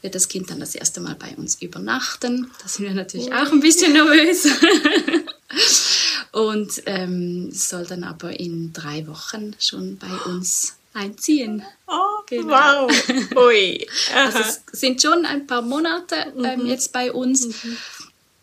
wird 0.00 0.14
das 0.14 0.28
Kind 0.28 0.48
dann 0.48 0.60
das 0.60 0.74
erste 0.74 1.02
Mal 1.02 1.14
bei 1.14 1.36
uns 1.36 1.60
übernachten. 1.60 2.50
Da 2.62 2.68
sind 2.68 2.86
wir 2.86 2.94
natürlich 2.94 3.30
auch 3.34 3.52
ein 3.52 3.60
bisschen 3.60 3.92
nervös. 3.92 4.48
und 6.32 6.82
ähm, 6.86 7.52
soll 7.52 7.84
dann 7.84 8.02
aber 8.02 8.40
in 8.40 8.72
drei 8.72 9.06
Wochen 9.06 9.54
schon 9.58 9.98
bei 9.98 10.30
uns 10.32 10.76
einziehen. 10.94 11.62
Oh, 11.86 12.22
genau. 12.26 12.88
wow. 12.88 13.36
Ui. 13.36 13.86
also 14.14 14.38
es 14.38 14.62
sind 14.72 15.02
schon 15.02 15.26
ein 15.26 15.46
paar 15.46 15.60
Monate 15.60 16.32
ähm, 16.42 16.60
mhm. 16.60 16.66
jetzt 16.66 16.94
bei 16.94 17.12
uns. 17.12 17.62
Mhm. 17.62 17.76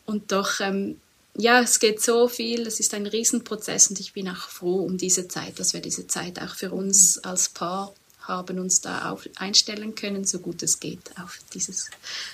Und 0.06 0.32
doch 0.32 0.60
ähm, 0.60 0.98
ja, 1.38 1.62
es 1.62 1.80
geht 1.80 2.02
so 2.02 2.28
viel, 2.28 2.66
es 2.66 2.80
ist 2.80 2.94
ein 2.94 3.06
Riesenprozess 3.06 3.90
und 3.90 4.00
ich 4.00 4.14
bin 4.14 4.30
auch 4.30 4.50
froh 4.50 4.78
um 4.78 4.98
diese 4.98 5.28
Zeit, 5.28 5.60
dass 5.60 5.74
wir 5.74 5.82
diese 5.82 6.08
Zeit 6.08 6.42
auch 6.42 6.56
für 6.56 6.72
uns 6.72 7.18
als 7.20 7.50
Paar 7.50 7.94
haben, 8.22 8.60
uns 8.60 8.82
da 8.82 9.12
auf 9.12 9.28
einstellen 9.36 9.96
können, 9.96 10.26
so 10.26 10.40
gut 10.40 10.64
es 10.64 10.80
geht, 10.80 11.12
auf 11.22 11.40
dieses 11.54 11.90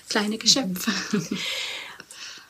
kleine 0.10 0.38
Geschöpf. 0.38 0.88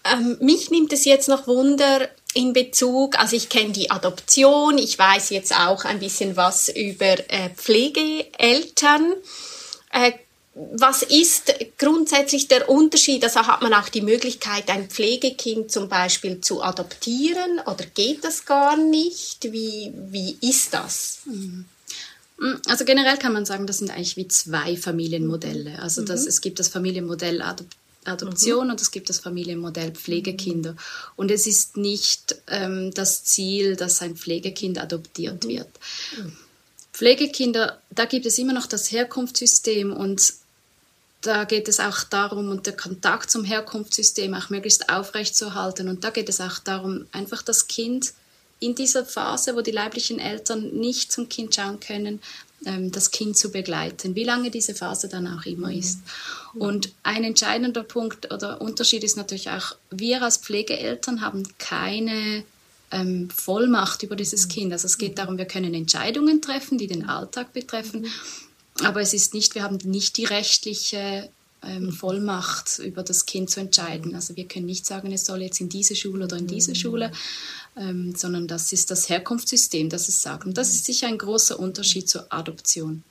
Ähm, 0.03 0.37
mich 0.39 0.71
nimmt 0.71 0.91
es 0.93 1.05
jetzt 1.05 1.29
noch 1.29 1.45
Wunder 1.45 2.09
in 2.33 2.53
Bezug, 2.53 3.19
also 3.19 3.35
ich 3.35 3.49
kenne 3.49 3.71
die 3.71 3.91
Adoption, 3.91 4.79
ich 4.79 4.97
weiß 4.97 5.29
jetzt 5.29 5.55
auch 5.55 5.85
ein 5.85 5.99
bisschen 5.99 6.35
was 6.35 6.69
über 6.69 7.19
äh, 7.29 7.51
Pflegeeltern. 7.55 9.13
Äh, 9.91 10.13
was 10.53 11.01
ist 11.01 11.53
grundsätzlich 11.77 12.47
der 12.49 12.69
Unterschied? 12.69 13.23
Also 13.23 13.47
hat 13.47 13.61
man 13.61 13.73
auch 13.73 13.87
die 13.87 14.01
Möglichkeit, 14.01 14.69
ein 14.69 14.89
Pflegekind 14.89 15.71
zum 15.71 15.87
Beispiel 15.87 16.41
zu 16.41 16.61
adoptieren 16.61 17.59
oder 17.65 17.85
geht 17.85 18.25
das 18.25 18.45
gar 18.45 18.75
nicht? 18.75 19.51
Wie, 19.51 19.93
wie 19.95 20.37
ist 20.41 20.73
das? 20.73 21.19
Mhm. 21.25 21.65
Also 22.67 22.85
generell 22.85 23.17
kann 23.17 23.33
man 23.33 23.45
sagen, 23.45 23.65
das 23.67 23.77
sind 23.77 23.91
eigentlich 23.91 24.17
wie 24.17 24.27
zwei 24.27 24.75
Familienmodelle. 24.75 25.79
Also 25.79 26.03
das, 26.03 26.23
mhm. 26.23 26.27
es 26.27 26.41
gibt 26.41 26.59
das 26.59 26.67
Familienmodell 26.67 27.41
Adop 27.41 27.67
Adoption 28.03 28.65
mhm. 28.65 28.71
und 28.71 28.81
es 28.81 28.89
gibt 28.89 29.09
das 29.09 29.19
Familienmodell 29.19 29.91
Pflegekinder. 29.91 30.75
Und 31.15 31.29
es 31.29 31.45
ist 31.45 31.77
nicht 31.77 32.35
ähm, 32.47 32.91
das 32.95 33.23
Ziel, 33.23 33.75
dass 33.75 34.01
ein 34.01 34.15
Pflegekind 34.15 34.79
adoptiert 34.79 35.43
mhm. 35.43 35.49
wird. 35.49 35.69
Mhm. 36.17 36.35
Pflegekinder, 36.93 37.79
da 37.91 38.05
gibt 38.05 38.25
es 38.25 38.37
immer 38.37 38.53
noch 38.53 38.65
das 38.65 38.91
Herkunftssystem 38.91 39.93
und 39.93 40.33
da 41.21 41.43
geht 41.43 41.67
es 41.67 41.79
auch 41.79 42.03
darum, 42.03 42.49
und 42.49 42.65
der 42.65 42.75
Kontakt 42.75 43.29
zum 43.29 43.43
Herkunftssystem 43.43 44.33
auch 44.33 44.49
möglichst 44.49 44.89
aufrechtzuerhalten. 44.89 45.87
Und 45.87 46.03
da 46.03 46.09
geht 46.09 46.29
es 46.29 46.41
auch 46.41 46.59
darum, 46.59 47.05
einfach 47.11 47.41
das 47.41 47.67
Kind 47.67 48.13
in 48.59 48.75
dieser 48.75 49.05
Phase, 49.05 49.55
wo 49.55 49.61
die 49.61 49.71
leiblichen 49.71 50.19
Eltern 50.19 50.71
nicht 50.71 51.11
zum 51.11 51.29
Kind 51.29 51.55
schauen 51.55 51.79
können, 51.79 52.21
ähm, 52.65 52.91
das 52.91 53.09
Kind 53.11 53.37
zu 53.37 53.51
begleiten, 53.51 54.15
wie 54.15 54.23
lange 54.23 54.51
diese 54.51 54.75
Phase 54.75 55.09
dann 55.09 55.27
auch 55.27 55.45
immer 55.45 55.69
mhm. 55.69 55.79
ist. 55.79 55.99
Und 56.53 56.91
ein 57.03 57.23
entscheidender 57.23 57.83
Punkt 57.83 58.31
oder 58.31 58.61
Unterschied 58.61 59.03
ist 59.03 59.17
natürlich 59.17 59.49
auch, 59.49 59.75
wir 59.89 60.21
als 60.21 60.37
Pflegeeltern 60.37 61.21
haben 61.21 61.43
keine 61.57 62.43
ähm, 62.91 63.29
Vollmacht 63.31 64.03
über 64.03 64.15
dieses 64.15 64.45
mhm. 64.45 64.51
Kind. 64.51 64.73
Also 64.73 64.85
es 64.85 64.97
geht 64.97 65.17
darum, 65.17 65.37
wir 65.37 65.45
können 65.45 65.73
Entscheidungen 65.73 66.41
treffen, 66.41 66.77
die 66.77 66.87
den 66.87 67.09
Alltag 67.09 67.53
betreffen. 67.53 68.05
Mhm. 68.81 68.87
Aber 68.87 69.01
es 69.01 69.13
ist 69.13 69.33
nicht, 69.33 69.55
wir 69.55 69.63
haben 69.63 69.77
nicht 69.83 70.17
die 70.17 70.25
rechtliche 70.25 71.29
ähm, 71.63 71.91
Vollmacht 71.91 72.79
über 72.79 73.03
das 73.03 73.25
Kind 73.25 73.49
zu 73.49 73.59
entscheiden. 73.59 74.15
Also 74.15 74.35
wir 74.35 74.47
können 74.47 74.65
nicht 74.65 74.85
sagen, 74.85 75.11
es 75.11 75.25
soll 75.25 75.41
jetzt 75.41 75.61
in 75.61 75.69
diese 75.69 75.95
Schule 75.95 76.25
oder 76.25 76.37
in 76.37 76.47
diese 76.47 76.75
Schule, 76.75 77.11
ähm, 77.77 78.15
sondern 78.15 78.47
das 78.47 78.73
ist 78.73 78.91
das 78.91 79.09
Herkunftssystem, 79.09 79.89
das 79.89 80.07
es 80.07 80.21
sagt. 80.21 80.45
Und 80.45 80.57
das 80.57 80.69
ist 80.69 80.85
sicher 80.85 81.07
ein 81.07 81.17
großer 81.17 81.59
Unterschied 81.59 82.09
zur 82.09 82.25
Adoption. 82.31 83.03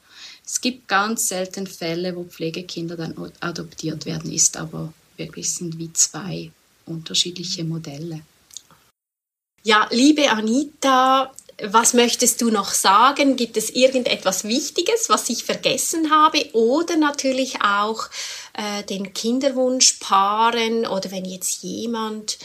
Es 0.44 0.60
gibt 0.60 0.88
ganz 0.88 1.28
selten 1.28 1.66
Fälle, 1.66 2.16
wo 2.16 2.24
Pflegekinder 2.24 2.96
dann 2.96 3.14
adoptiert 3.40 4.04
werden, 4.04 4.32
ist 4.32 4.56
aber 4.56 4.92
wirklich 5.16 5.54
sind 5.54 5.78
wie 5.78 5.92
zwei 5.92 6.50
unterschiedliche 6.86 7.62
Modelle. 7.62 8.22
Ja, 9.62 9.86
liebe 9.90 10.28
Anita, 10.30 11.32
was 11.62 11.94
möchtest 11.94 12.40
du 12.40 12.50
noch 12.50 12.72
sagen? 12.72 13.36
Gibt 13.36 13.56
es 13.56 13.70
irgendetwas 13.70 14.44
Wichtiges, 14.44 15.08
was 15.08 15.28
ich 15.28 15.44
vergessen 15.44 16.10
habe? 16.10 16.48
Oder 16.54 16.96
natürlich 16.96 17.62
auch 17.62 18.08
äh, 18.54 18.82
den 18.84 19.12
Kinderwunschpaaren 19.12 20.86
oder 20.86 21.10
wenn 21.10 21.24
jetzt 21.24 21.62
jemand 21.62 22.38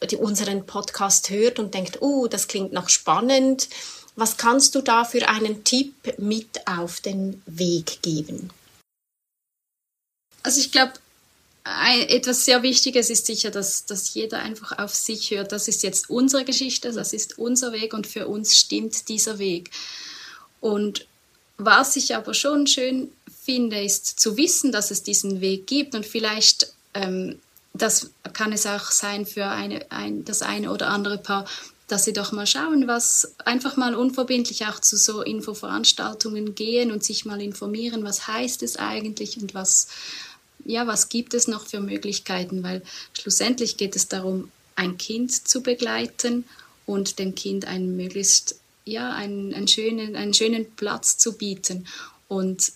äh, 0.00 0.16
unseren 0.16 0.66
Podcast 0.66 1.30
hört 1.30 1.58
und 1.58 1.74
denkt, 1.74 2.02
oh, 2.02 2.26
das 2.26 2.48
klingt 2.48 2.72
noch 2.72 2.88
spannend. 2.88 3.68
Was 4.16 4.36
kannst 4.36 4.74
du 4.74 4.82
da 4.82 5.04
für 5.04 5.28
einen 5.28 5.64
Tipp 5.64 6.18
mit 6.18 6.66
auf 6.66 7.00
den 7.00 7.42
Weg 7.46 8.02
geben? 8.02 8.50
Also 10.42 10.60
ich 10.60 10.72
glaube, 10.72 10.92
etwas 11.64 12.44
sehr 12.44 12.62
Wichtiges 12.62 13.08
ist 13.08 13.26
sicher, 13.26 13.50
dass, 13.50 13.86
dass 13.86 14.14
jeder 14.14 14.40
einfach 14.40 14.78
auf 14.78 14.94
sich 14.94 15.30
hört. 15.30 15.52
Das 15.52 15.68
ist 15.68 15.82
jetzt 15.82 16.10
unsere 16.10 16.44
Geschichte, 16.44 16.92
das 16.92 17.12
ist 17.12 17.38
unser 17.38 17.72
Weg 17.72 17.94
und 17.94 18.06
für 18.06 18.26
uns 18.26 18.56
stimmt 18.56 19.08
dieser 19.08 19.38
Weg. 19.38 19.70
Und 20.60 21.06
was 21.58 21.96
ich 21.96 22.16
aber 22.16 22.34
schon 22.34 22.66
schön 22.66 23.12
finde, 23.44 23.82
ist 23.82 24.18
zu 24.18 24.36
wissen, 24.36 24.72
dass 24.72 24.90
es 24.90 25.02
diesen 25.02 25.40
Weg 25.40 25.66
gibt 25.66 25.94
und 25.94 26.06
vielleicht, 26.06 26.72
ähm, 26.94 27.38
das 27.74 28.10
kann 28.32 28.52
es 28.52 28.66
auch 28.66 28.90
sein 28.90 29.24
für 29.26 29.46
eine, 29.46 29.90
ein, 29.90 30.24
das 30.24 30.42
eine 30.42 30.72
oder 30.72 30.88
andere 30.88 31.18
Paar, 31.18 31.46
dass 31.88 32.04
sie 32.04 32.12
doch 32.12 32.32
mal 32.32 32.46
schauen, 32.46 32.86
was 32.86 33.34
einfach 33.44 33.76
mal 33.76 33.94
unverbindlich 33.94 34.66
auch 34.66 34.80
zu 34.80 34.96
so 34.96 35.22
Infoveranstaltungen 35.22 36.54
gehen 36.54 36.90
und 36.90 37.04
sich 37.04 37.24
mal 37.24 37.40
informieren, 37.40 38.04
was 38.04 38.26
heißt 38.26 38.62
es 38.62 38.76
eigentlich 38.76 39.40
und 39.40 39.54
was, 39.54 39.88
ja, 40.64 40.86
was 40.86 41.08
gibt 41.08 41.34
es 41.34 41.48
noch 41.48 41.66
für 41.66 41.80
Möglichkeiten, 41.80 42.62
weil 42.62 42.82
schlussendlich 43.18 43.76
geht 43.76 43.96
es 43.96 44.08
darum, 44.08 44.50
ein 44.76 44.98
Kind 44.98 45.46
zu 45.46 45.62
begleiten 45.62 46.44
und 46.86 47.18
dem 47.18 47.34
Kind 47.34 47.66
einen 47.66 47.96
möglichst, 47.96 48.56
ja, 48.84 49.12
einen, 49.12 49.54
einen, 49.54 49.68
schönen, 49.68 50.16
einen 50.16 50.34
schönen 50.34 50.70
Platz 50.74 51.18
zu 51.18 51.34
bieten. 51.34 51.86
Und 52.28 52.72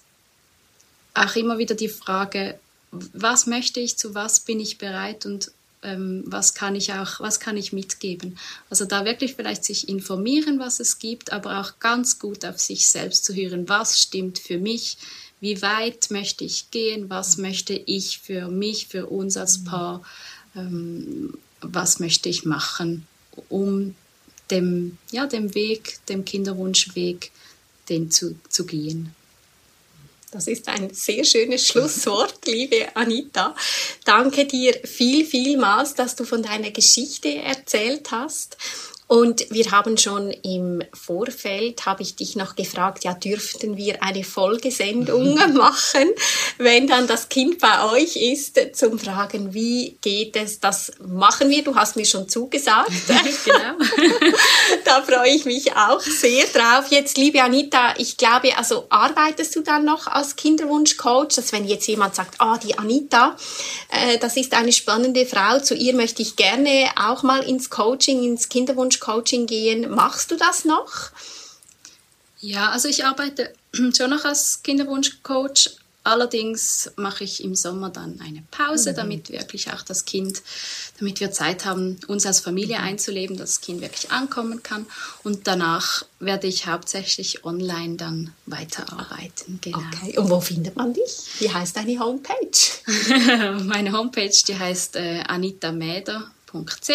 auch 1.15 1.35
immer 1.37 1.59
wieder 1.59 1.75
die 1.75 1.89
Frage, 1.89 2.59
was 2.91 3.47
möchte 3.47 3.81
ich, 3.81 3.97
zu 3.97 4.15
was 4.15 4.41
bin 4.41 4.61
ich 4.61 4.79
bereit 4.79 5.27
und 5.27 5.51
ähm, 5.83 6.25
was 6.27 6.55
kann 6.55 6.75
ich 6.75 6.93
auch, 6.93 7.21
was 7.21 7.41
kann 7.41 7.57
ich 7.57 7.73
mitgeben. 7.73 8.39
Also 8.71 8.85
da 8.85 9.05
wirklich 9.05 9.35
vielleicht 9.35 9.65
sich 9.65 9.89
informieren, 9.89 10.59
was 10.59 10.81
es 10.81 10.99
gibt, 10.99 11.33
aber 11.33 11.61
auch 11.61 11.79
ganz 11.79 12.19
gut 12.19 12.45
auf 12.45 12.59
sich 12.59 12.89
selbst 12.89 13.25
zu 13.25 13.35
hören, 13.35 13.69
was 13.69 14.01
stimmt 14.01 14.39
für 14.39 14.59
mich, 14.59 14.99
wie 15.41 15.61
weit 15.63 16.11
möchte 16.11 16.45
ich 16.45 16.71
gehen, 16.71 17.11
was 17.11 17.37
möchte 17.37 17.75
ich 17.75 18.19
für 18.19 18.49
mich, 18.49 18.89
für 18.89 19.07
uns 19.07 19.37
als 19.37 19.65
Paar, 19.65 20.03
ähm, 20.55 21.35
was 21.61 22.01
möchte 22.01 22.29
ich 22.29 22.45
machen, 22.45 23.07
um 23.49 23.95
dem, 24.51 24.99
ja, 25.11 25.27
dem 25.27 25.55
Weg, 25.55 25.99
dem 26.09 26.25
Kinderwunschweg, 26.25 27.31
den 27.89 28.11
zu, 28.11 28.39
zu 28.49 28.65
gehen. 28.65 29.15
Das 30.31 30.49
ist 30.49 30.69
ein 30.69 30.93
sehr 30.93 31.25
schönes 31.25 31.67
Schlusswort, 31.67 32.47
liebe 32.47 32.95
Anita. 32.95 33.55
Danke 34.05 34.45
dir 34.45 34.75
viel, 34.85 35.25
vielmals, 35.25 35.95
dass 35.95 36.17
du 36.17 36.25
von 36.25 36.43
deiner 36.43 36.71
Geschichte 36.71 37.37
erzählt 37.37 38.11
hast. 38.11 38.57
Und 39.09 39.47
wir 39.51 39.71
haben 39.71 39.97
schon 39.99 40.33
im 40.43 40.83
Vorfeld, 40.93 41.87
habe 41.87 42.03
ich 42.03 42.17
dich 42.17 42.35
noch 42.35 42.57
gefragt, 42.57 43.05
ja, 43.05 43.15
dürften 43.15 43.77
wir 43.77 44.03
eine 44.03 44.25
Folgesendung 44.25 45.35
machen, 45.55 46.11
wenn 46.59 46.89
dann 46.89 47.07
das 47.07 47.29
Kind 47.29 47.61
bei 47.61 47.85
euch 47.93 48.17
ist, 48.17 48.59
zum 48.75 48.99
Fragen, 48.99 49.55
wie 49.55 49.97
geht 50.01 50.35
es? 50.35 50.59
Das 50.59 50.91
machen 51.07 51.51
wir, 51.51 51.63
du 51.63 51.77
hast 51.77 51.95
mir 51.95 52.05
schon 52.05 52.29
zugesagt. 52.29 52.91
genau. 53.45 53.77
da 54.85 55.03
freue 55.03 55.31
ich 55.31 55.45
mich 55.45 55.73
auch 55.77 56.01
sehr 56.01 56.45
drauf. 56.47 56.87
Jetzt, 56.91 57.17
liebe 57.17 57.43
Anita, 57.43 57.95
ich 57.99 58.17
glaube, 58.17 58.59
also 58.59 58.87
arbeitest 58.89 59.55
du 59.55 59.61
dann 59.61 59.85
noch 59.85 60.09
als 60.09 60.35
Kinderwunschcoach, 60.35 61.29
dass 61.37 61.53
wenn 61.53 61.65
jetzt 61.65 61.87
jemand 61.87 62.17
sagt, 62.17 62.41
ah, 62.41 62.59
die 62.59 62.77
Anita, 62.77 63.37
äh, 63.91 64.19
das 64.19 64.37
ist 64.37 64.53
eine 64.53 64.73
spannende 64.73 65.27
Frau, 65.27 65.61
zu 65.61 65.77
ihr 65.77 65.95
möchte 65.95 66.23
ich 66.23 66.35
gerne 66.35 66.91
auch 66.97 67.23
mal 67.23 67.45
ins 67.45 67.71
Coaching, 67.71 68.25
ins 68.25 68.49
Kinderwunsch 68.49 68.96
Kinderwunsch-Coaching 69.01 69.47
gehen. 69.47 69.91
Machst 69.91 70.31
du 70.31 70.37
das 70.37 70.65
noch? 70.65 71.11
Ja, 72.41 72.71
also 72.71 72.89
ich 72.89 73.05
arbeite 73.05 73.53
schon 73.97 74.11
noch 74.11 74.25
als 74.25 74.63
Kinderwunsch-Coach, 74.63 75.71
Allerdings 76.07 76.93
mache 76.95 77.25
ich 77.25 77.43
im 77.43 77.57
Sommer 77.57 77.91
dann 77.91 78.21
eine 78.21 78.45
Pause, 78.53 78.93
Mhm. 78.93 78.95
damit 78.97 79.31
wirklich 79.31 79.73
auch 79.73 79.83
das 79.83 80.05
Kind, 80.05 80.41
damit 81.01 81.19
wir 81.19 81.33
Zeit 81.33 81.65
haben, 81.65 81.99
uns 82.07 82.25
als 82.25 82.39
Familie 82.39 82.79
einzuleben, 82.79 83.37
dass 83.37 83.55
das 83.55 83.61
Kind 83.61 83.81
wirklich 83.81 84.13
ankommen 84.13 84.63
kann. 84.63 84.87
Und 85.25 85.49
danach 85.49 86.05
werde 86.21 86.47
ich 86.47 86.69
hauptsächlich 86.69 87.45
online 87.45 87.97
dann 87.97 88.33
weiterarbeiten. 88.47 89.59
Genau. 89.61 89.79
Okay. 89.79 90.17
Und 90.17 90.31
wo 90.31 90.41
findet 90.41 90.77
man 90.77 90.95
dich? 90.95 91.11
Wie 91.41 91.53
heißt 91.53 91.77
deine 91.77 91.99
Homepage? 91.99 93.59
Meine 93.65 93.91
Homepage, 93.91 94.31
die 94.47 94.57
heißt 94.57 94.95
äh, 94.95 95.25
anitamäder.ch 95.27 96.93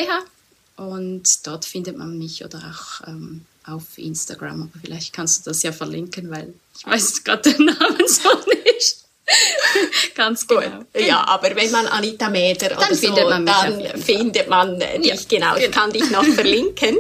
und 0.82 1.46
dort 1.46 1.65
findet 1.65 1.98
man 1.98 2.17
mich 2.17 2.44
oder 2.44 2.60
auch 2.60 3.08
ähm, 3.08 3.46
auf 3.65 3.98
Instagram. 3.98 4.63
Aber 4.63 4.80
vielleicht 4.82 5.13
kannst 5.13 5.46
du 5.46 5.52
das 5.52 5.63
ja 5.63 5.72
verlinken, 5.72 6.30
weil 6.32 6.54
ich 6.78 6.86
weiß 6.86 7.24
gerade 7.24 7.54
den 7.54 7.65
Namen 7.65 8.08
so 8.08 8.30
nicht. 8.50 8.98
Ganz 10.15 10.48
genau. 10.48 10.84
Ja, 10.98 11.26
aber 11.28 11.56
wenn 11.56 11.72
man 11.72 11.88
Anita 11.88 12.30
Mäder 12.30 12.78
oder 12.78 12.88
findet 12.88 13.24
so, 13.24 13.30
man 13.30 13.46
dann 13.46 14.02
findet 14.02 14.50
man 14.50 14.80
dich, 14.80 15.06
Ja, 15.06 15.15
genau. 15.30 15.56
Ich 15.56 15.65
genau. 15.65 15.78
kann 15.80 15.91
dich 15.91 16.10
noch 16.10 16.26
verlinken. 16.36 16.98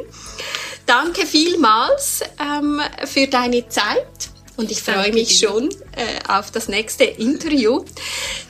Danke 0.85 1.25
vielmals 1.25 2.21
ähm, 2.39 2.81
für 3.05 3.27
deine 3.27 3.67
Zeit. 3.67 4.30
Und 4.61 4.69
ich 4.69 4.83
freue 4.83 5.11
mich 5.11 5.39
schon 5.39 5.69
äh, 5.95 6.19
auf 6.29 6.51
das 6.51 6.67
nächste 6.67 7.03
Interview. 7.03 7.83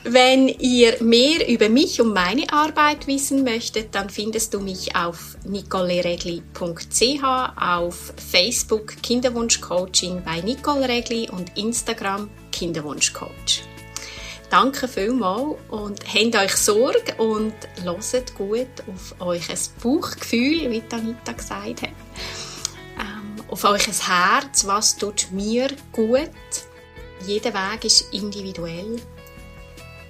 Wenn 0.04 0.46
ihr 0.46 1.02
mehr 1.02 1.48
über 1.48 1.70
mich 1.70 2.02
und 2.02 2.12
meine 2.12 2.52
Arbeit 2.52 3.06
wissen 3.06 3.44
möchtet, 3.44 3.94
dann 3.94 4.10
findest 4.10 4.52
du 4.52 4.60
mich 4.60 4.94
auf 4.94 5.38
nicoleregli.ch, 5.46 7.22
auf 7.56 8.12
Facebook 8.30 9.02
Kinderwunschcoaching 9.02 10.22
bei 10.22 10.42
Nicole 10.42 10.86
Regli 10.86 11.30
und 11.30 11.56
Instagram 11.56 12.28
Kinderwunschcoach. 12.52 13.62
Danke 14.50 14.88
vielmals 14.88 15.56
und 15.70 15.98
habt 16.14 16.36
euch 16.36 16.56
Sorge 16.56 17.14
und 17.16 17.54
hört 17.82 18.34
gut 18.34 18.68
auf 18.86 19.14
euer 19.18 19.40
Bauchgefühl, 19.82 20.70
wie 20.70 20.82
Anita 20.90 21.32
gesagt 21.32 21.80
hat. 21.80 22.51
Auf 23.52 23.64
euer 23.64 23.78
Herz, 23.78 24.66
was 24.66 24.96
tut 24.96 25.26
mir 25.30 25.68
gut. 25.92 26.30
Jeder 27.26 27.52
Weg 27.52 27.84
ist 27.84 28.10
individuell. 28.10 28.96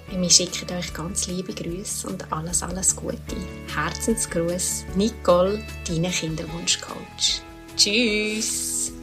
Wir 0.09 0.29
schicken 0.29 0.73
euch 0.77 0.93
ganz 0.93 1.27
liebe 1.27 1.53
Grüße 1.53 2.07
und 2.07 2.31
alles, 2.31 2.63
alles 2.63 2.95
Gute. 2.95 3.35
Herzensgruß, 3.75 4.85
Nicole, 4.95 5.61
deine 5.85 6.09
Kinderwunschcoach. 6.09 7.41
Tschüss! 7.75 8.93